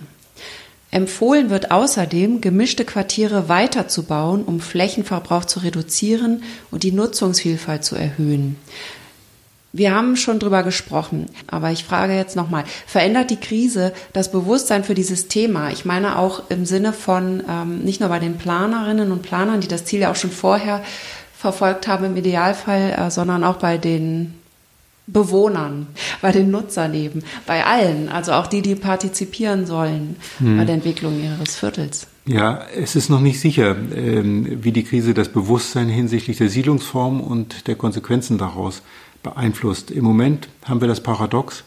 Empfohlen 0.90 1.50
wird 1.50 1.70
außerdem, 1.70 2.40
gemischte 2.40 2.84
Quartiere 2.84 3.48
weiterzubauen, 3.48 4.44
um 4.44 4.60
Flächenverbrauch 4.60 5.44
zu 5.44 5.60
reduzieren 5.60 6.42
und 6.70 6.82
die 6.82 6.92
Nutzungsvielfalt 6.92 7.84
zu 7.84 7.94
erhöhen. 7.94 8.56
Wir 9.72 9.94
haben 9.94 10.16
schon 10.16 10.40
drüber 10.40 10.64
gesprochen, 10.64 11.26
aber 11.46 11.70
ich 11.70 11.84
frage 11.84 12.16
jetzt 12.16 12.34
nochmal, 12.34 12.64
verändert 12.86 13.30
die 13.30 13.36
Krise 13.36 13.92
das 14.12 14.32
Bewusstsein 14.32 14.82
für 14.82 14.94
dieses 14.94 15.28
Thema? 15.28 15.70
Ich 15.70 15.84
meine 15.84 16.18
auch 16.18 16.50
im 16.50 16.66
Sinne 16.66 16.92
von 16.92 17.44
ähm, 17.48 17.78
nicht 17.78 18.00
nur 18.00 18.08
bei 18.08 18.18
den 18.18 18.36
Planerinnen 18.36 19.12
und 19.12 19.22
Planern, 19.22 19.60
die 19.60 19.68
das 19.68 19.84
Ziel 19.84 20.00
ja 20.00 20.10
auch 20.10 20.16
schon 20.16 20.32
vorher 20.32 20.82
verfolgt 21.38 21.86
haben 21.86 22.04
im 22.04 22.16
Idealfall, 22.16 22.96
äh, 22.98 23.10
sondern 23.12 23.44
auch 23.44 23.58
bei 23.58 23.78
den 23.78 24.34
Bewohnern, 25.06 25.86
bei 26.20 26.32
den 26.32 26.50
Nutzern 26.50 26.94
eben, 26.94 27.22
bei 27.46 27.64
allen, 27.64 28.08
also 28.08 28.32
auch 28.32 28.46
die, 28.46 28.62
die 28.62 28.74
partizipieren 28.74 29.66
sollen 29.66 30.16
hm. 30.38 30.58
bei 30.58 30.64
der 30.64 30.74
Entwicklung 30.74 31.22
ihres 31.22 31.56
Viertels. 31.56 32.06
Ja, 32.26 32.66
es 32.76 32.96
ist 32.96 33.08
noch 33.08 33.20
nicht 33.20 33.40
sicher, 33.40 33.74
ähm, 33.94 34.62
wie 34.62 34.72
die 34.72 34.84
Krise 34.84 35.14
das 35.14 35.30
Bewusstsein 35.30 35.88
hinsichtlich 35.88 36.36
der 36.36 36.48
Siedlungsform 36.48 37.20
und 37.20 37.66
der 37.66 37.76
Konsequenzen 37.76 38.38
daraus 38.38 38.82
beeinflusst. 39.22 39.90
Im 39.90 40.04
Moment 40.04 40.48
haben 40.64 40.80
wir 40.80 40.88
das 40.88 41.02
Paradox, 41.02 41.64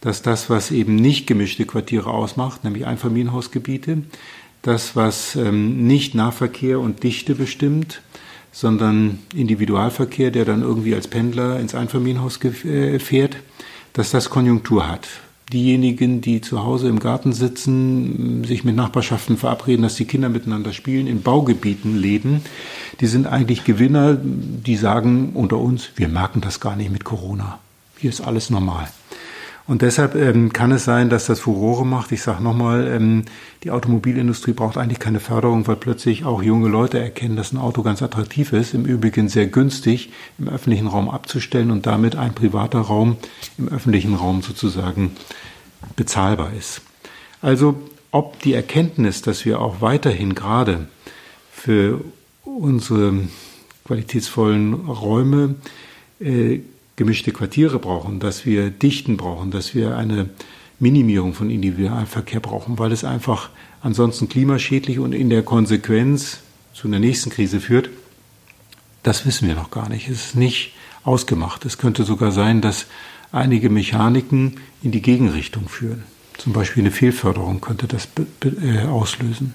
dass 0.00 0.20
das, 0.20 0.50
was 0.50 0.70
eben 0.70 0.96
nicht 0.96 1.26
gemischte 1.26 1.64
Quartiere 1.64 2.10
ausmacht, 2.10 2.64
nämlich 2.64 2.86
Einfamilienhausgebiete, 2.86 4.02
das, 4.62 4.96
was 4.96 5.36
ähm, 5.36 5.86
nicht 5.86 6.14
Nahverkehr 6.14 6.80
und 6.80 7.02
Dichte 7.02 7.34
bestimmt, 7.34 8.02
sondern 8.52 9.18
Individualverkehr, 9.34 10.30
der 10.30 10.44
dann 10.44 10.62
irgendwie 10.62 10.94
als 10.94 11.08
Pendler 11.08 11.58
ins 11.58 11.74
Einfamilienhaus 11.74 12.38
äh, 12.44 12.98
fährt, 12.98 13.36
dass 13.94 14.10
das 14.10 14.28
Konjunktur 14.28 14.86
hat. 14.86 15.08
Diejenigen, 15.52 16.20
die 16.20 16.40
zu 16.40 16.64
Hause 16.64 16.88
im 16.88 16.98
Garten 16.98 17.32
sitzen, 17.32 18.44
sich 18.44 18.64
mit 18.64 18.74
Nachbarschaften 18.74 19.36
verabreden, 19.36 19.82
dass 19.82 19.94
die 19.94 20.06
Kinder 20.06 20.28
miteinander 20.28 20.72
spielen, 20.72 21.06
in 21.06 21.22
Baugebieten 21.22 21.96
leben, 21.96 22.42
die 23.00 23.06
sind 23.06 23.26
eigentlich 23.26 23.64
Gewinner, 23.64 24.16
die 24.20 24.76
sagen 24.76 25.30
unter 25.34 25.58
uns, 25.58 25.90
wir 25.96 26.08
merken 26.08 26.40
das 26.40 26.60
gar 26.60 26.76
nicht 26.76 26.90
mit 26.90 27.04
Corona. 27.04 27.58
Hier 27.98 28.10
ist 28.10 28.20
alles 28.20 28.50
normal. 28.50 28.88
Und 29.66 29.80
deshalb 29.80 30.14
ähm, 30.14 30.52
kann 30.52 30.72
es 30.72 30.84
sein, 30.84 31.08
dass 31.08 31.24
das 31.24 31.40
Furore 31.40 31.86
macht. 31.86 32.12
Ich 32.12 32.22
sage 32.22 32.42
nochmal, 32.42 32.86
ähm, 32.86 33.24
die 33.62 33.70
Automobilindustrie 33.70 34.52
braucht 34.52 34.76
eigentlich 34.76 34.98
keine 34.98 35.20
Förderung, 35.20 35.66
weil 35.66 35.76
plötzlich 35.76 36.26
auch 36.26 36.42
junge 36.42 36.68
Leute 36.68 36.98
erkennen, 36.98 37.36
dass 37.36 37.52
ein 37.52 37.58
Auto 37.58 37.82
ganz 37.82 38.02
attraktiv 38.02 38.52
ist, 38.52 38.74
im 38.74 38.84
Übrigen 38.84 39.30
sehr 39.30 39.46
günstig 39.46 40.12
im 40.38 40.48
öffentlichen 40.48 40.86
Raum 40.86 41.08
abzustellen 41.08 41.70
und 41.70 41.86
damit 41.86 42.14
ein 42.14 42.34
privater 42.34 42.80
Raum 42.80 43.16
im 43.56 43.68
öffentlichen 43.68 44.14
Raum 44.14 44.42
sozusagen 44.42 45.12
bezahlbar 45.96 46.52
ist. 46.52 46.82
Also 47.40 47.74
ob 48.10 48.38
die 48.40 48.52
Erkenntnis, 48.52 49.22
dass 49.22 49.46
wir 49.46 49.60
auch 49.60 49.80
weiterhin 49.80 50.34
gerade 50.34 50.88
für 51.50 52.02
unsere 52.44 53.14
qualitätsvollen 53.86 54.74
Räume 54.74 55.54
äh, 56.20 56.60
gemischte 56.96 57.32
Quartiere 57.32 57.78
brauchen, 57.78 58.20
dass 58.20 58.46
wir 58.46 58.70
Dichten 58.70 59.16
brauchen, 59.16 59.50
dass 59.50 59.74
wir 59.74 59.96
eine 59.96 60.30
Minimierung 60.78 61.34
von 61.34 61.50
Individualverkehr 61.50 62.40
brauchen, 62.40 62.78
weil 62.78 62.92
es 62.92 63.04
einfach 63.04 63.50
ansonsten 63.82 64.28
klimaschädlich 64.28 64.98
und 64.98 65.12
in 65.12 65.30
der 65.30 65.42
Konsequenz 65.42 66.38
zu 66.72 66.88
einer 66.88 66.98
nächsten 66.98 67.30
Krise 67.30 67.60
führt. 67.60 67.90
Das 69.02 69.26
wissen 69.26 69.48
wir 69.48 69.54
noch 69.54 69.70
gar 69.70 69.88
nicht. 69.88 70.08
Es 70.08 70.26
ist 70.26 70.36
nicht 70.36 70.72
ausgemacht. 71.04 71.64
Es 71.64 71.78
könnte 71.78 72.04
sogar 72.04 72.32
sein, 72.32 72.60
dass 72.60 72.86
einige 73.32 73.70
Mechaniken 73.70 74.60
in 74.82 74.90
die 74.90 75.02
Gegenrichtung 75.02 75.68
führen. 75.68 76.04
Zum 76.38 76.52
Beispiel 76.52 76.82
eine 76.82 76.90
Fehlförderung 76.90 77.60
könnte 77.60 77.86
das 77.86 78.08
äh, 78.42 78.86
auslösen. 78.86 79.54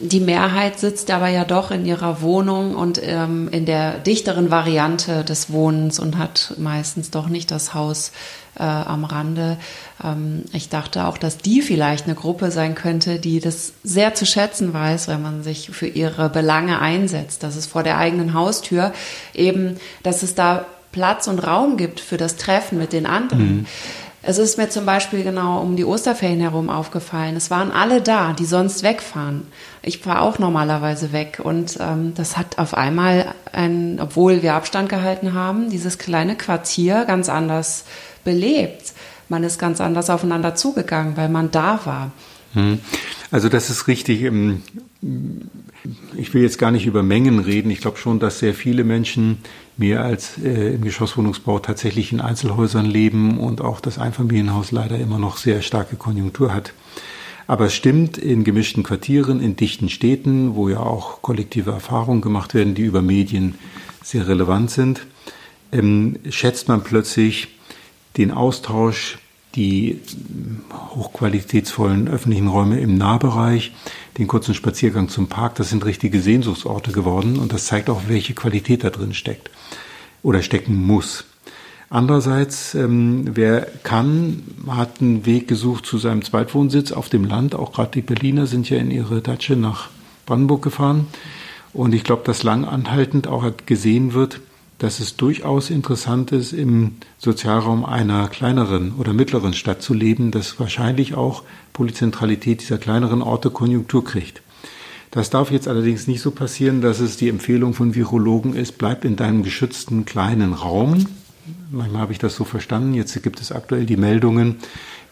Die 0.00 0.20
Mehrheit 0.20 0.78
sitzt 0.78 1.10
aber 1.10 1.28
ja 1.28 1.44
doch 1.44 1.70
in 1.70 1.84
ihrer 1.84 2.22
Wohnung 2.22 2.76
und 2.76 3.00
ähm, 3.02 3.48
in 3.50 3.66
der 3.66 3.98
dichteren 3.98 4.50
Variante 4.50 5.24
des 5.24 5.50
Wohnens 5.50 5.98
und 5.98 6.18
hat 6.18 6.54
meistens 6.56 7.10
doch 7.10 7.28
nicht 7.28 7.50
das 7.50 7.74
Haus 7.74 8.12
äh, 8.56 8.62
am 8.62 9.04
Rande. 9.04 9.56
Ähm, 10.02 10.44
ich 10.52 10.68
dachte 10.68 11.06
auch, 11.06 11.18
dass 11.18 11.38
die 11.38 11.62
vielleicht 11.62 12.04
eine 12.04 12.14
Gruppe 12.14 12.50
sein 12.52 12.76
könnte, 12.76 13.18
die 13.18 13.40
das 13.40 13.72
sehr 13.82 14.14
zu 14.14 14.24
schätzen 14.24 14.72
weiß, 14.72 15.08
wenn 15.08 15.22
man 15.22 15.42
sich 15.42 15.70
für 15.70 15.88
ihre 15.88 16.28
Belange 16.28 16.80
einsetzt, 16.80 17.42
dass 17.42 17.56
es 17.56 17.66
vor 17.66 17.82
der 17.82 17.98
eigenen 17.98 18.34
Haustür 18.34 18.92
eben, 19.34 19.78
dass 20.04 20.22
es 20.22 20.34
da 20.36 20.66
Platz 20.92 21.26
und 21.26 21.40
Raum 21.40 21.76
gibt 21.76 22.00
für 22.00 22.16
das 22.16 22.36
Treffen 22.36 22.78
mit 22.78 22.92
den 22.92 23.06
anderen. 23.06 23.58
Mhm. 23.58 23.66
Es 24.28 24.36
ist 24.36 24.58
mir 24.58 24.68
zum 24.68 24.84
Beispiel 24.84 25.24
genau 25.24 25.62
um 25.62 25.74
die 25.74 25.86
Osterferien 25.86 26.40
herum 26.40 26.68
aufgefallen. 26.68 27.34
Es 27.34 27.50
waren 27.50 27.70
alle 27.70 28.02
da, 28.02 28.34
die 28.34 28.44
sonst 28.44 28.82
wegfahren. 28.82 29.46
Ich 29.80 30.00
fahre 30.00 30.20
auch 30.20 30.38
normalerweise 30.38 31.14
weg. 31.14 31.40
Und 31.42 31.78
ähm, 31.80 32.12
das 32.14 32.36
hat 32.36 32.58
auf 32.58 32.74
einmal, 32.74 33.34
ein, 33.52 33.98
obwohl 33.98 34.42
wir 34.42 34.52
Abstand 34.52 34.90
gehalten 34.90 35.32
haben, 35.32 35.70
dieses 35.70 35.96
kleine 35.96 36.36
Quartier 36.36 37.06
ganz 37.06 37.30
anders 37.30 37.86
belebt. 38.22 38.92
Man 39.30 39.44
ist 39.44 39.58
ganz 39.58 39.80
anders 39.80 40.10
aufeinander 40.10 40.54
zugegangen, 40.54 41.16
weil 41.16 41.30
man 41.30 41.50
da 41.50 41.80
war. 41.86 42.12
Hm. 42.52 42.80
Also 43.30 43.48
das 43.48 43.70
ist 43.70 43.88
richtig. 43.88 44.24
Ähm, 44.24 44.60
ich 46.18 46.34
will 46.34 46.42
jetzt 46.42 46.58
gar 46.58 46.70
nicht 46.70 46.84
über 46.84 47.02
Mengen 47.02 47.38
reden. 47.38 47.70
Ich 47.70 47.80
glaube 47.80 47.96
schon, 47.96 48.18
dass 48.18 48.40
sehr 48.40 48.52
viele 48.52 48.84
Menschen 48.84 49.38
mehr 49.78 50.02
als 50.02 50.36
äh, 50.38 50.74
im 50.74 50.82
Geschosswohnungsbau 50.82 51.60
tatsächlich 51.60 52.12
in 52.12 52.20
Einzelhäusern 52.20 52.84
leben 52.84 53.38
und 53.38 53.60
auch 53.62 53.80
das 53.80 53.98
Einfamilienhaus 53.98 54.72
leider 54.72 54.98
immer 54.98 55.18
noch 55.18 55.38
sehr 55.38 55.62
starke 55.62 55.96
Konjunktur 55.96 56.52
hat. 56.52 56.74
Aber 57.46 57.66
es 57.66 57.74
stimmt, 57.74 58.18
in 58.18 58.44
gemischten 58.44 58.82
Quartieren, 58.82 59.40
in 59.40 59.56
dichten 59.56 59.88
Städten, 59.88 60.54
wo 60.54 60.68
ja 60.68 60.80
auch 60.80 61.22
kollektive 61.22 61.70
Erfahrungen 61.70 62.20
gemacht 62.20 62.52
werden, 62.52 62.74
die 62.74 62.82
über 62.82 63.00
Medien 63.00 63.54
sehr 64.02 64.28
relevant 64.28 64.70
sind, 64.70 65.06
ähm, 65.72 66.18
schätzt 66.28 66.68
man 66.68 66.82
plötzlich 66.82 67.48
den 68.16 68.32
Austausch 68.32 69.18
die 69.58 69.98
hochqualitätsvollen 70.72 72.06
öffentlichen 72.06 72.46
Räume 72.46 72.78
im 72.78 72.96
Nahbereich, 72.96 73.72
den 74.16 74.28
kurzen 74.28 74.54
Spaziergang 74.54 75.08
zum 75.08 75.26
Park, 75.26 75.56
das 75.56 75.70
sind 75.70 75.84
richtige 75.84 76.20
Sehnsuchtsorte 76.20 76.92
geworden 76.92 77.38
und 77.38 77.52
das 77.52 77.66
zeigt 77.66 77.90
auch, 77.90 78.02
welche 78.06 78.34
Qualität 78.34 78.84
da 78.84 78.90
drin 78.90 79.14
steckt 79.14 79.50
oder 80.22 80.42
stecken 80.42 80.76
muss. 80.86 81.24
Andererseits, 81.90 82.74
ähm, 82.74 83.30
wer 83.34 83.66
kann, 83.82 84.44
hat 84.68 85.00
einen 85.00 85.26
Weg 85.26 85.48
gesucht 85.48 85.86
zu 85.86 85.98
seinem 85.98 86.22
Zweitwohnsitz 86.22 86.92
auf 86.92 87.08
dem 87.08 87.24
Land. 87.24 87.54
Auch 87.54 87.72
gerade 87.72 87.90
die 87.92 88.02
Berliner 88.02 88.46
sind 88.46 88.70
ja 88.70 88.76
in 88.76 88.90
ihre 88.90 89.22
Datsche 89.22 89.56
nach 89.56 89.88
Brandenburg 90.26 90.62
gefahren. 90.62 91.06
Und 91.72 91.94
ich 91.94 92.04
glaube, 92.04 92.22
dass 92.24 92.42
lang 92.42 92.64
anhaltend 92.64 93.26
auch 93.26 93.50
gesehen 93.66 94.12
wird, 94.12 94.40
dass 94.78 95.00
es 95.00 95.16
durchaus 95.16 95.70
interessant 95.70 96.32
ist, 96.32 96.52
im 96.52 96.96
Sozialraum 97.18 97.84
einer 97.84 98.28
kleineren 98.28 98.92
oder 98.96 99.12
mittleren 99.12 99.52
Stadt 99.52 99.82
zu 99.82 99.92
leben, 99.92 100.30
dass 100.30 100.60
wahrscheinlich 100.60 101.14
auch 101.14 101.42
Polyzentralität 101.72 102.60
dieser 102.60 102.78
kleineren 102.78 103.22
Orte 103.22 103.50
Konjunktur 103.50 104.04
kriegt. 104.04 104.42
Das 105.10 105.30
darf 105.30 105.50
jetzt 105.50 105.68
allerdings 105.68 106.06
nicht 106.06 106.20
so 106.20 106.30
passieren, 106.30 106.80
dass 106.80 107.00
es 107.00 107.16
die 107.16 107.28
Empfehlung 107.28 107.74
von 107.74 107.94
Virologen 107.94 108.54
ist, 108.54 108.78
bleib 108.78 109.04
in 109.04 109.16
deinem 109.16 109.42
geschützten 109.42 110.04
kleinen 110.04 110.52
Raum. 110.52 111.06
Manchmal 111.70 112.02
habe 112.02 112.12
ich 112.12 112.18
das 112.18 112.36
so 112.36 112.44
verstanden. 112.44 112.94
Jetzt 112.94 113.20
gibt 113.22 113.40
es 113.40 113.52
aktuell 113.52 113.86
die 113.86 113.96
Meldungen, 113.96 114.56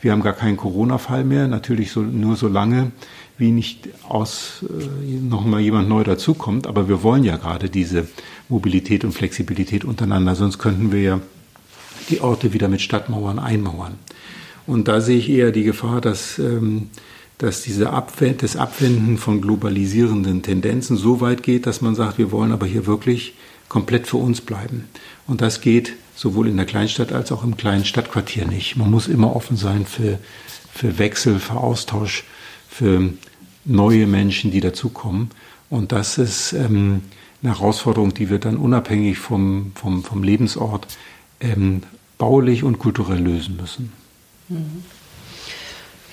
wir 0.01 0.13
haben 0.13 0.23
gar 0.23 0.35
keinen 0.35 0.57
Corona-Fall 0.57 1.25
mehr. 1.25 1.49
Natürlich 1.49 1.91
so, 1.91 2.01
nur 2.03 2.37
so 2.37 2.49
lange, 2.49 2.93
wie 3.39 3.51
nicht 3.51 3.89
aus 4.09 4.65
äh, 4.69 5.15
nochmal 5.21 5.61
jemand 5.61 5.89
neu 5.89 6.05
dazukommt. 6.05 6.67
Aber 6.67 6.89
wir 6.89 7.03
wollen 7.03 7.25
ja 7.25 7.37
gerade 7.37 7.69
diese 7.69 8.07
Mobilität 8.49 9.05
und 9.05 9.13
Flexibilität 9.13 9.85
untereinander. 9.85 10.35
Sonst 10.35 10.59
könnten 10.59 10.93
wir 10.93 11.01
ja 11.01 11.21
die 12.09 12.21
Orte 12.21 12.53
wieder 12.53 12.69
mit 12.69 12.81
Stadtmauern 12.81 13.39
einmauern. 13.39 13.95
Und 14.67 14.89
da 14.89 15.01
sehe 15.01 15.19
ich 15.19 15.29
eher 15.29 15.53
die 15.53 15.65
Gefahr, 15.65 16.01
dass, 16.01 16.39
ähm, 16.39 16.91
dass 17.39 17.63
diese 17.63 17.91
Abwend 17.91 18.43
das 18.43 18.57
Abwenden 18.57 19.19
von 19.19 19.41
globalisierenden 19.41 20.43
Tendenzen 20.43 20.97
so 20.97 21.21
weit 21.21 21.43
geht, 21.43 21.67
dass 21.67 21.81
man 21.81 21.95
sagt, 21.95 22.19
wir 22.19 22.33
wollen 22.33 22.53
aber 22.53 22.67
hier 22.67 22.87
wirklich 22.87 23.35
komplett 23.69 24.07
für 24.07 24.17
uns 24.17 24.41
bleiben. 24.41 24.89
Und 25.27 25.41
das 25.41 25.61
geht 25.61 25.95
sowohl 26.15 26.49
in 26.49 26.57
der 26.57 26.67
Kleinstadt 26.67 27.13
als 27.13 27.31
auch 27.33 27.45
im 27.45 27.57
kleinen 27.57 27.85
Stadtquartier 27.85 28.47
nicht. 28.47 28.77
Man 28.77 28.91
muss 28.91 29.09
immer 29.09 29.35
offen 29.37 29.57
sein 29.57 29.87
für, 29.87 30.19
für 30.73 30.99
Wechsel, 30.99 31.39
für 31.39 31.55
Austausch, 31.55 32.25
für 32.77 33.11
neue 33.65 34.07
Menschen, 34.07 34.51
die 34.51 34.61
dazukommen. 34.61 35.31
Und 35.71 35.93
das 35.93 36.19
ist 36.19 36.53
ähm, 36.53 37.03
eine 37.43 37.59
Herausforderung, 37.59 38.13
die 38.13 38.29
wir 38.29 38.39
dann 38.39 38.57
unabhängig 38.57 39.19
vom, 39.19 39.73
vom, 39.75 40.05
vom 40.05 40.23
Lebensort 40.23 40.87
ähm, 41.41 41.83
baulich 42.19 42.65
und 42.65 42.79
kulturell 42.79 43.21
lösen 43.21 43.57
müssen. 43.57 43.93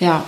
Ja, 0.00 0.26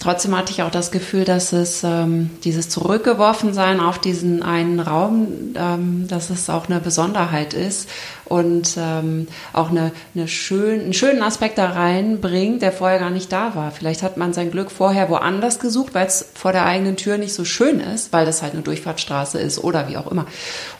Trotzdem 0.00 0.34
hatte 0.34 0.50
ich 0.50 0.62
auch 0.62 0.70
das 0.70 0.90
Gefühl, 0.92 1.26
dass 1.26 1.52
es 1.52 1.84
ähm, 1.84 2.30
dieses 2.42 2.70
Zurückgeworfensein 2.70 3.80
auf 3.80 3.98
diesen 3.98 4.42
einen 4.42 4.80
Raum, 4.80 5.28
ähm, 5.54 6.08
dass 6.08 6.30
es 6.30 6.48
auch 6.48 6.70
eine 6.70 6.80
Besonderheit 6.80 7.52
ist 7.52 7.86
und 8.30 8.76
ähm, 8.78 9.26
auch 9.52 9.70
eine, 9.70 9.90
eine 10.14 10.28
schön, 10.28 10.80
einen 10.80 10.92
schönen 10.94 11.20
Aspekt 11.20 11.58
da 11.58 11.70
reinbringt, 11.70 12.62
der 12.62 12.72
vorher 12.72 13.00
gar 13.00 13.10
nicht 13.10 13.30
da 13.30 13.56
war. 13.56 13.72
Vielleicht 13.72 14.02
hat 14.02 14.16
man 14.16 14.32
sein 14.32 14.52
Glück 14.52 14.70
vorher 14.70 15.10
woanders 15.10 15.58
gesucht, 15.58 15.94
weil 15.94 16.06
es 16.06 16.30
vor 16.32 16.52
der 16.52 16.64
eigenen 16.64 16.96
Tür 16.96 17.18
nicht 17.18 17.34
so 17.34 17.44
schön 17.44 17.80
ist, 17.80 18.12
weil 18.12 18.24
das 18.24 18.40
halt 18.40 18.54
eine 18.54 18.62
Durchfahrtsstraße 18.62 19.38
ist 19.38 19.58
oder 19.58 19.88
wie 19.88 19.96
auch 19.96 20.10
immer. 20.10 20.26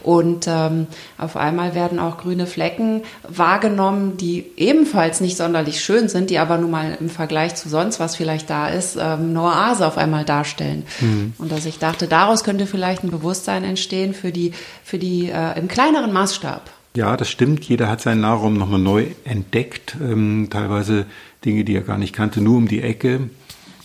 Und 0.02 0.46
ähm, 0.48 0.86
auf 1.18 1.36
einmal 1.36 1.74
werden 1.74 1.98
auch 1.98 2.18
grüne 2.18 2.46
Flecken 2.46 3.02
wahrgenommen, 3.28 4.16
die 4.16 4.46
ebenfalls 4.56 5.20
nicht 5.20 5.36
sonderlich 5.36 5.80
schön 5.80 6.08
sind, 6.08 6.30
die 6.30 6.38
aber 6.38 6.56
nun 6.56 6.70
mal 6.70 6.96
im 7.00 7.10
Vergleich 7.10 7.56
zu 7.56 7.68
sonst, 7.68 7.98
was 7.98 8.14
vielleicht 8.14 8.48
da 8.48 8.68
ist, 8.68 8.96
ähm, 9.14 9.30
eine 9.30 9.42
Oase 9.42 9.86
auf 9.86 9.98
einmal 9.98 10.24
darstellen. 10.24 10.84
Mhm. 11.00 11.34
Und 11.38 11.52
dass 11.52 11.66
ich 11.66 11.78
dachte, 11.78 12.06
daraus 12.06 12.44
könnte 12.44 12.66
vielleicht 12.66 13.04
ein 13.04 13.10
Bewusstsein 13.10 13.64
entstehen 13.64 14.14
für 14.14 14.32
die, 14.32 14.52
für 14.84 14.98
die 14.98 15.30
äh, 15.30 15.58
im 15.58 15.68
kleineren 15.68 16.12
Maßstab. 16.12 16.70
Ja, 16.96 17.16
das 17.16 17.30
stimmt. 17.30 17.64
Jeder 17.64 17.88
hat 17.88 18.00
seinen 18.00 18.20
Nahraum 18.22 18.54
nochmal 18.54 18.80
neu 18.80 19.06
entdeckt. 19.24 19.96
Ähm, 20.02 20.48
teilweise 20.50 21.06
Dinge, 21.44 21.64
die 21.64 21.74
er 21.74 21.82
gar 21.82 21.98
nicht 21.98 22.14
kannte, 22.14 22.40
nur 22.40 22.56
um 22.56 22.68
die 22.68 22.82
Ecke 22.82 23.30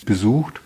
besucht. 0.06 0.62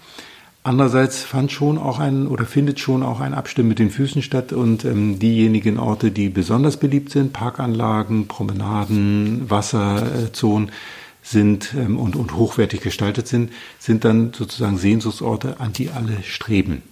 Andererseits 0.62 1.24
fand 1.24 1.52
schon 1.52 1.78
auch 1.78 2.00
ein 2.00 2.28
oder 2.28 2.46
findet 2.46 2.80
schon 2.80 3.02
auch 3.02 3.22
ein 3.22 3.34
Abstimmen 3.34 3.70
mit 3.70 3.80
den 3.80 3.90
Füßen 3.90 4.22
statt 4.22 4.52
und 4.52 4.84
ähm, 4.86 5.18
diejenigen 5.18 5.80
Orte, 5.80 6.12
die 6.12 6.30
besonders 6.30 6.78
beliebt 6.78 7.12
sind, 7.12 7.32
Parkanlagen, 7.32 8.28
Promenaden, 8.28 9.50
Wasserzonen 9.50 10.72
sind 11.22 11.74
ähm, 11.78 11.98
und, 11.98 12.16
und 12.16 12.36
hochwertig 12.36 12.82
gestaltet 12.82 13.28
sind, 13.28 13.52
sind 13.78 14.06
dann 14.06 14.34
sozusagen 14.34 14.78
Sehnsuchtsorte, 14.78 15.60
an 15.60 15.74
die 15.74 15.90
alle 15.90 16.24
streben. 16.24 16.84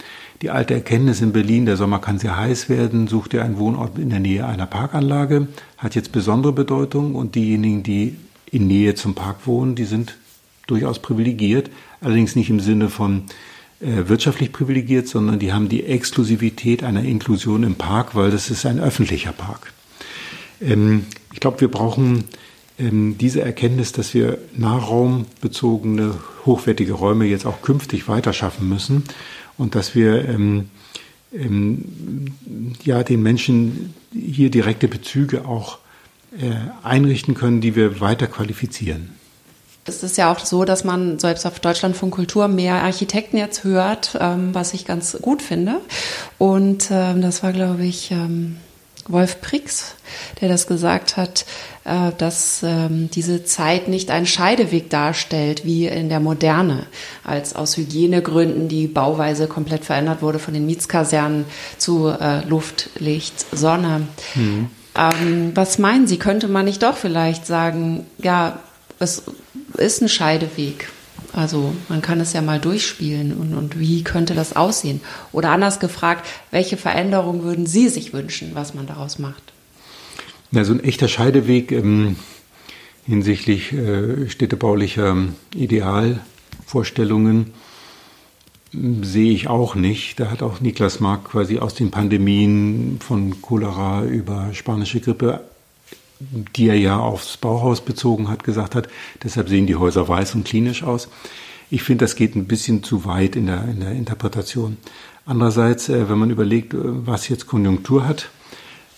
Die 0.41 0.49
alte 0.49 0.75
Erkenntnis 0.75 1.21
in 1.21 1.31
Berlin, 1.31 1.65
der 1.65 1.77
Sommer 1.77 1.99
kann 1.99 2.19
sehr 2.19 2.37
heiß 2.37 2.69
werden, 2.69 3.07
sucht 3.07 3.33
ihr 3.33 3.43
einen 3.43 3.57
Wohnort 3.57 3.97
in 3.97 4.09
der 4.09 4.19
Nähe 4.19 4.45
einer 4.45 4.67
Parkanlage, 4.67 5.47
hat 5.77 5.95
jetzt 5.95 6.11
besondere 6.11 6.53
Bedeutung 6.53 7.15
und 7.15 7.35
diejenigen, 7.35 7.83
die 7.83 8.15
in 8.51 8.67
Nähe 8.67 8.95
zum 8.95 9.15
Park 9.15 9.47
wohnen, 9.47 9.75
die 9.75 9.85
sind 9.85 10.17
durchaus 10.67 10.99
privilegiert, 10.99 11.69
allerdings 12.01 12.35
nicht 12.35 12.49
im 12.49 12.59
Sinne 12.59 12.89
von 12.89 13.23
äh, 13.79 14.07
wirtschaftlich 14.07 14.51
privilegiert, 14.51 15.07
sondern 15.07 15.39
die 15.39 15.53
haben 15.53 15.69
die 15.69 15.85
Exklusivität 15.85 16.83
einer 16.83 17.03
Inklusion 17.03 17.63
im 17.63 17.75
Park, 17.75 18.15
weil 18.15 18.31
das 18.31 18.51
ist 18.51 18.65
ein 18.65 18.79
öffentlicher 18.79 19.31
Park. 19.31 19.73
Ähm, 20.61 21.05
ich 21.33 21.39
glaube, 21.39 21.61
wir 21.61 21.69
brauchen 21.69 22.25
diese 22.79 23.41
Erkenntnis, 23.41 23.91
dass 23.91 24.13
wir 24.13 24.37
nahraumbezogene, 24.55 26.13
hochwertige 26.45 26.93
Räume 26.93 27.25
jetzt 27.25 27.47
auch 27.47 27.63
künftig 27.63 28.07
weiter 28.07 28.33
schaffen 28.33 28.69
müssen 28.69 29.03
und 29.57 29.73
dass 29.73 29.95
wir 29.95 30.29
ähm, 30.29 30.69
ähm, 31.33 32.33
ja, 32.83 33.03
den 33.03 33.23
Menschen 33.23 33.93
hier 34.13 34.51
direkte 34.51 34.87
Bezüge 34.87 35.45
auch 35.45 35.79
äh, 36.39 36.51
einrichten 36.83 37.33
können, 37.33 37.61
die 37.61 37.75
wir 37.75 37.99
weiter 37.99 38.27
qualifizieren. 38.27 39.09
Es 39.85 40.03
ist 40.03 40.17
ja 40.17 40.31
auch 40.31 40.39
so, 40.39 40.65
dass 40.65 40.83
man 40.83 41.17
selbst 41.17 41.45
auf 41.45 41.59
Deutschlandfunk 41.59 42.13
Kultur 42.13 42.47
mehr 42.47 42.83
Architekten 42.83 43.37
jetzt 43.37 43.63
hört, 43.63 44.17
ähm, 44.19 44.53
was 44.53 44.73
ich 44.73 44.85
ganz 44.85 45.17
gut 45.21 45.41
finde. 45.41 45.79
Und 46.37 46.89
ähm, 46.91 47.21
das 47.21 47.41
war, 47.41 47.53
glaube 47.53 47.85
ich, 47.85 48.11
ähm, 48.11 48.57
Wolf 49.07 49.41
Prix, 49.41 49.95
der 50.41 50.49
das 50.49 50.67
gesagt 50.67 51.17
hat, 51.17 51.45
äh, 51.85 52.11
dass 52.17 52.61
ähm, 52.63 53.09
diese 53.11 53.43
Zeit 53.45 53.87
nicht 53.87 54.11
einen 54.11 54.25
Scheideweg 54.25 54.89
darstellt, 54.89 55.65
wie 55.65 55.87
in 55.87 56.09
der 56.09 56.19
Moderne, 56.19 56.85
als 57.23 57.55
aus 57.55 57.77
Hygienegründen 57.77 58.67
die 58.67 58.87
Bauweise 58.87 59.47
komplett 59.47 59.85
verändert 59.85 60.21
wurde 60.21 60.39
von 60.39 60.53
den 60.53 60.65
Mietskasernen 60.65 61.45
zu 61.77 62.09
äh, 62.09 62.45
Luft, 62.47 62.89
Licht, 62.99 63.45
Sonne. 63.51 64.07
Mhm. 64.35 64.69
Ähm, 64.95 65.51
was 65.53 65.77
meinen 65.77 66.07
Sie, 66.07 66.17
könnte 66.17 66.47
man 66.47 66.65
nicht 66.65 66.83
doch 66.83 66.97
vielleicht 66.97 67.45
sagen, 67.45 68.05
ja, 68.17 68.59
es 68.99 69.23
ist 69.77 70.01
ein 70.01 70.09
Scheideweg? 70.09 70.89
Also 71.37 71.73
man 71.87 72.01
kann 72.01 72.19
es 72.19 72.33
ja 72.33 72.41
mal 72.41 72.59
durchspielen 72.59 73.31
und, 73.31 73.53
und 73.53 73.79
wie 73.79 74.03
könnte 74.03 74.33
das 74.33 74.55
aussehen? 74.55 75.01
Oder 75.31 75.51
anders 75.51 75.79
gefragt, 75.79 76.27
welche 76.49 76.77
Veränderungen 76.77 77.43
würden 77.43 77.67
Sie 77.67 77.89
sich 77.89 78.11
wünschen, 78.11 78.55
was 78.55 78.73
man 78.73 78.87
daraus 78.87 79.19
macht? 79.19 79.43
Ja, 80.49 80.63
so 80.63 80.73
ein 80.73 80.83
echter 80.83 81.07
Scheideweg 81.07 81.71
ähm, 81.71 82.15
hinsichtlich 83.05 83.71
äh, 83.71 84.27
städtebaulicher 84.27 85.15
Idealvorstellungen 85.53 87.53
ähm, 88.73 89.03
sehe 89.03 89.31
ich 89.31 89.47
auch 89.47 89.75
nicht. 89.75 90.19
Da 90.19 90.31
hat 90.31 90.41
auch 90.41 90.59
Niklas 90.59 90.99
Mark 91.01 91.25
quasi 91.25 91.59
aus 91.59 91.75
den 91.75 91.91
Pandemien 91.91 92.97
von 92.99 93.43
Cholera 93.43 94.05
über 94.05 94.49
spanische 94.53 95.01
Grippe 95.01 95.41
die 96.19 96.69
er 96.69 96.77
ja 96.77 96.99
aufs 96.99 97.37
Bauhaus 97.37 97.81
bezogen 97.81 98.29
hat, 98.29 98.43
gesagt 98.43 98.75
hat, 98.75 98.87
deshalb 99.23 99.49
sehen 99.49 99.67
die 99.67 99.75
Häuser 99.75 100.07
weiß 100.07 100.35
und 100.35 100.45
klinisch 100.45 100.83
aus. 100.83 101.09
Ich 101.69 101.83
finde, 101.83 102.05
das 102.05 102.15
geht 102.15 102.35
ein 102.35 102.47
bisschen 102.47 102.83
zu 102.83 103.05
weit 103.05 103.35
in 103.35 103.47
der, 103.47 103.65
in 103.65 103.81
der 103.81 103.91
Interpretation. 103.91 104.77
Andererseits, 105.25 105.89
äh, 105.89 106.09
wenn 106.09 106.17
man 106.17 106.29
überlegt, 106.29 106.73
äh, 106.73 106.77
was 106.81 107.27
jetzt 107.27 107.47
Konjunktur 107.47 108.07
hat, 108.07 108.29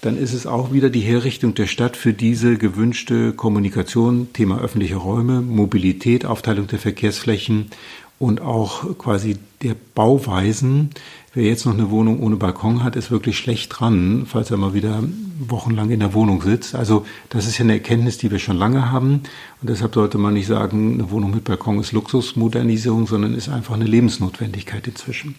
dann 0.02 0.18
ist 0.18 0.34
es 0.34 0.48
auch 0.48 0.72
wieder 0.72 0.90
die 0.90 1.02
Herrichtung 1.02 1.56
der 1.56 1.68
Stadt 1.68 1.98
für 1.98 2.14
diese 2.14 2.58
gewünschte 2.58 3.34
Kommunikation, 3.34 4.32
Thema 4.32 4.62
öffentliche 4.62 4.96
Räume, 4.96 5.42
Mobilität, 5.42 6.26
Aufteilung 6.26 6.68
der 6.68 6.80
Verkehrsflächen 6.80 7.72
und 8.18 8.40
auch 8.40 8.98
quasi 8.98 9.38
der 9.62 9.76
Bauweisen. 9.96 10.92
Wer 11.40 11.48
jetzt 11.48 11.66
noch 11.66 11.74
eine 11.74 11.90
Wohnung 11.90 12.20
ohne 12.20 12.36
Balkon 12.36 12.84
hat, 12.84 12.98
ist 12.98 13.12
wirklich 13.12 13.38
schlecht 13.38 13.80
dran, 13.80 14.26
falls 14.28 14.52
er 14.52 14.58
mal 14.58 14.74
wieder 14.74 15.02
wochenlang 15.40 15.90
in 15.90 16.02
der 16.02 16.14
Wohnung 16.14 16.42
sitzt. 16.42 16.76
Also 16.76 17.06
das 17.30 17.48
ist 17.48 17.58
ja 17.58 17.64
eine 17.64 17.76
Erkenntnis, 17.76 18.18
die 18.18 18.30
wir 18.30 18.40
schon 18.40 18.58
lange 18.58 18.92
haben. 18.92 19.22
Und 19.62 19.70
deshalb 19.70 19.94
sollte 19.94 20.18
man 20.18 20.34
nicht 20.34 20.48
sagen, 20.48 20.96
eine 20.96 21.12
Wohnung 21.12 21.32
mit 21.32 21.46
Balkon 21.46 21.80
ist 21.80 21.94
Luxusmodernisierung, 21.94 23.08
sondern 23.08 23.36
ist 23.36 23.48
einfach 23.48 23.76
eine 23.76 23.86
Lebensnotwendigkeit 23.86 24.86
inzwischen. 24.86 25.36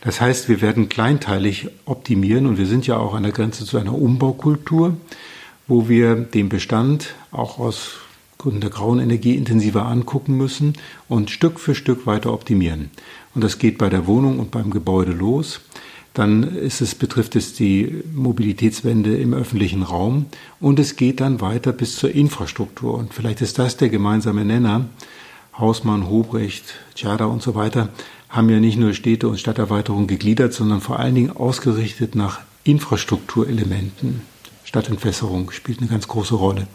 Das 0.00 0.22
heißt, 0.22 0.48
wir 0.48 0.62
werden 0.62 0.88
kleinteilig 0.88 1.68
optimieren 1.84 2.46
und 2.46 2.56
wir 2.56 2.64
sind 2.64 2.86
ja 2.86 2.96
auch 2.96 3.12
an 3.12 3.24
der 3.24 3.32
Grenze 3.32 3.66
zu 3.66 3.76
einer 3.76 3.92
Umbaukultur, 3.92 4.96
wo 5.68 5.86
wir 5.86 6.14
den 6.14 6.48
Bestand 6.48 7.14
auch 7.30 7.58
aus 7.58 7.96
Gründen 8.38 8.60
der 8.60 8.70
grauen 8.70 9.00
Energie 9.00 9.34
intensiver 9.34 9.86
angucken 9.86 10.36
müssen 10.36 10.74
und 11.08 11.30
Stück 11.30 11.58
für 11.58 11.74
Stück 11.74 12.06
weiter 12.06 12.32
optimieren. 12.32 12.90
Und 13.36 13.44
das 13.44 13.58
geht 13.58 13.76
bei 13.76 13.90
der 13.90 14.06
Wohnung 14.06 14.38
und 14.38 14.50
beim 14.50 14.70
Gebäude 14.70 15.12
los. 15.12 15.60
Dann 16.14 16.42
ist 16.42 16.80
es, 16.80 16.94
betrifft 16.94 17.36
es 17.36 17.52
die 17.52 18.02
Mobilitätswende 18.14 19.14
im 19.18 19.34
öffentlichen 19.34 19.82
Raum 19.82 20.24
und 20.58 20.78
es 20.78 20.96
geht 20.96 21.20
dann 21.20 21.42
weiter 21.42 21.72
bis 21.72 21.96
zur 21.96 22.10
Infrastruktur. 22.10 22.94
Und 22.94 23.12
vielleicht 23.12 23.42
ist 23.42 23.58
das 23.58 23.76
der 23.76 23.90
gemeinsame 23.90 24.46
Nenner. 24.46 24.86
Hausmann, 25.58 26.08
Hobrecht, 26.08 26.64
Tschada 26.94 27.26
und 27.26 27.42
so 27.42 27.54
weiter 27.54 27.90
haben 28.30 28.48
ja 28.48 28.58
nicht 28.58 28.78
nur 28.78 28.94
Städte 28.94 29.28
und 29.28 29.38
Stadterweiterung 29.38 30.06
gegliedert, 30.06 30.54
sondern 30.54 30.80
vor 30.80 30.98
allen 30.98 31.14
Dingen 31.14 31.36
ausgerichtet 31.36 32.14
nach 32.14 32.40
Infrastrukturelementen. 32.64 34.22
Stadtentwässerung 34.66 35.52
spielt 35.52 35.78
eine 35.78 35.88
ganz 35.88 36.08
große 36.08 36.34
Rolle. 36.34 36.66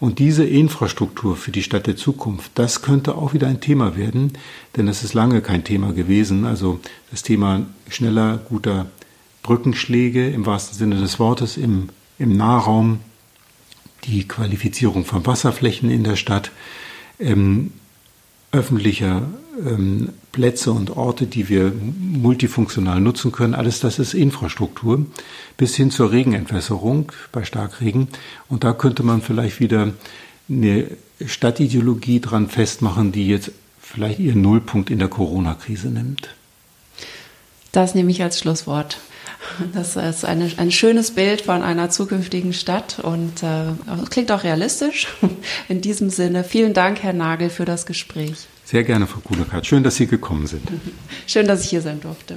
Und 0.00 0.18
diese 0.18 0.44
Infrastruktur 0.44 1.36
für 1.36 1.52
die 1.52 1.62
Stadt 1.62 1.86
der 1.86 1.96
Zukunft, 1.96 2.50
das 2.56 2.82
könnte 2.82 3.14
auch 3.14 3.32
wieder 3.32 3.46
ein 3.46 3.60
Thema 3.60 3.96
werden, 3.96 4.32
denn 4.76 4.88
es 4.88 5.02
ist 5.02 5.14
lange 5.14 5.40
kein 5.40 5.64
Thema 5.64 5.92
gewesen. 5.92 6.44
Also 6.44 6.80
das 7.10 7.22
Thema 7.22 7.64
schneller, 7.88 8.38
guter 8.48 8.86
Brückenschläge 9.42 10.28
im 10.28 10.46
wahrsten 10.46 10.76
Sinne 10.76 11.00
des 11.00 11.18
Wortes 11.18 11.56
im, 11.56 11.88
im 12.18 12.36
Nahraum, 12.36 13.00
die 14.04 14.26
Qualifizierung 14.26 15.04
von 15.04 15.24
Wasserflächen 15.24 15.90
in 15.90 16.04
der 16.04 16.16
Stadt, 16.16 16.50
ähm, 17.20 17.72
öffentlicher 18.50 19.22
ähm, 19.66 20.10
Plätze 20.32 20.72
und 20.72 20.96
Orte, 20.96 21.26
die 21.26 21.48
wir 21.48 21.72
multifunktional 21.72 23.00
nutzen 23.00 23.32
können. 23.32 23.54
Alles 23.54 23.80
das 23.80 23.98
ist 23.98 24.14
Infrastruktur 24.14 25.06
bis 25.56 25.74
hin 25.74 25.90
zur 25.90 26.12
Regenentwässerung 26.12 27.12
bei 27.32 27.44
Starkregen. 27.44 28.08
Und 28.48 28.64
da 28.64 28.72
könnte 28.72 29.02
man 29.02 29.22
vielleicht 29.22 29.60
wieder 29.60 29.92
eine 30.48 30.86
Stadtideologie 31.24 32.20
dran 32.20 32.48
festmachen, 32.48 33.12
die 33.12 33.26
jetzt 33.26 33.52
vielleicht 33.80 34.20
ihren 34.20 34.42
Nullpunkt 34.42 34.90
in 34.90 34.98
der 34.98 35.08
Corona-Krise 35.08 35.88
nimmt. 35.88 36.28
Das 37.72 37.94
nehme 37.94 38.10
ich 38.10 38.22
als 38.22 38.38
Schlusswort. 38.38 38.98
Das 39.72 39.96
ist 39.96 40.24
eine, 40.24 40.50
ein 40.56 40.70
schönes 40.70 41.12
Bild 41.12 41.42
von 41.42 41.62
einer 41.62 41.90
zukünftigen 41.90 42.52
Stadt 42.52 42.98
und 42.98 43.42
äh, 43.42 43.72
klingt 44.10 44.32
auch 44.32 44.44
realistisch. 44.44 45.08
In 45.68 45.80
diesem 45.80 46.10
Sinne, 46.10 46.44
vielen 46.44 46.74
Dank, 46.74 47.02
Herr 47.02 47.12
Nagel, 47.12 47.50
für 47.50 47.64
das 47.64 47.86
Gespräch. 47.86 48.46
Sehr 48.70 48.84
gerne, 48.84 49.06
Frau 49.06 49.20
Kuhnekart. 49.20 49.66
Schön, 49.66 49.82
dass 49.82 49.96
Sie 49.96 50.06
gekommen 50.06 50.46
sind. 50.46 50.68
Schön, 51.26 51.46
dass 51.46 51.64
ich 51.64 51.70
hier 51.70 51.80
sein 51.80 52.02
durfte. 52.02 52.36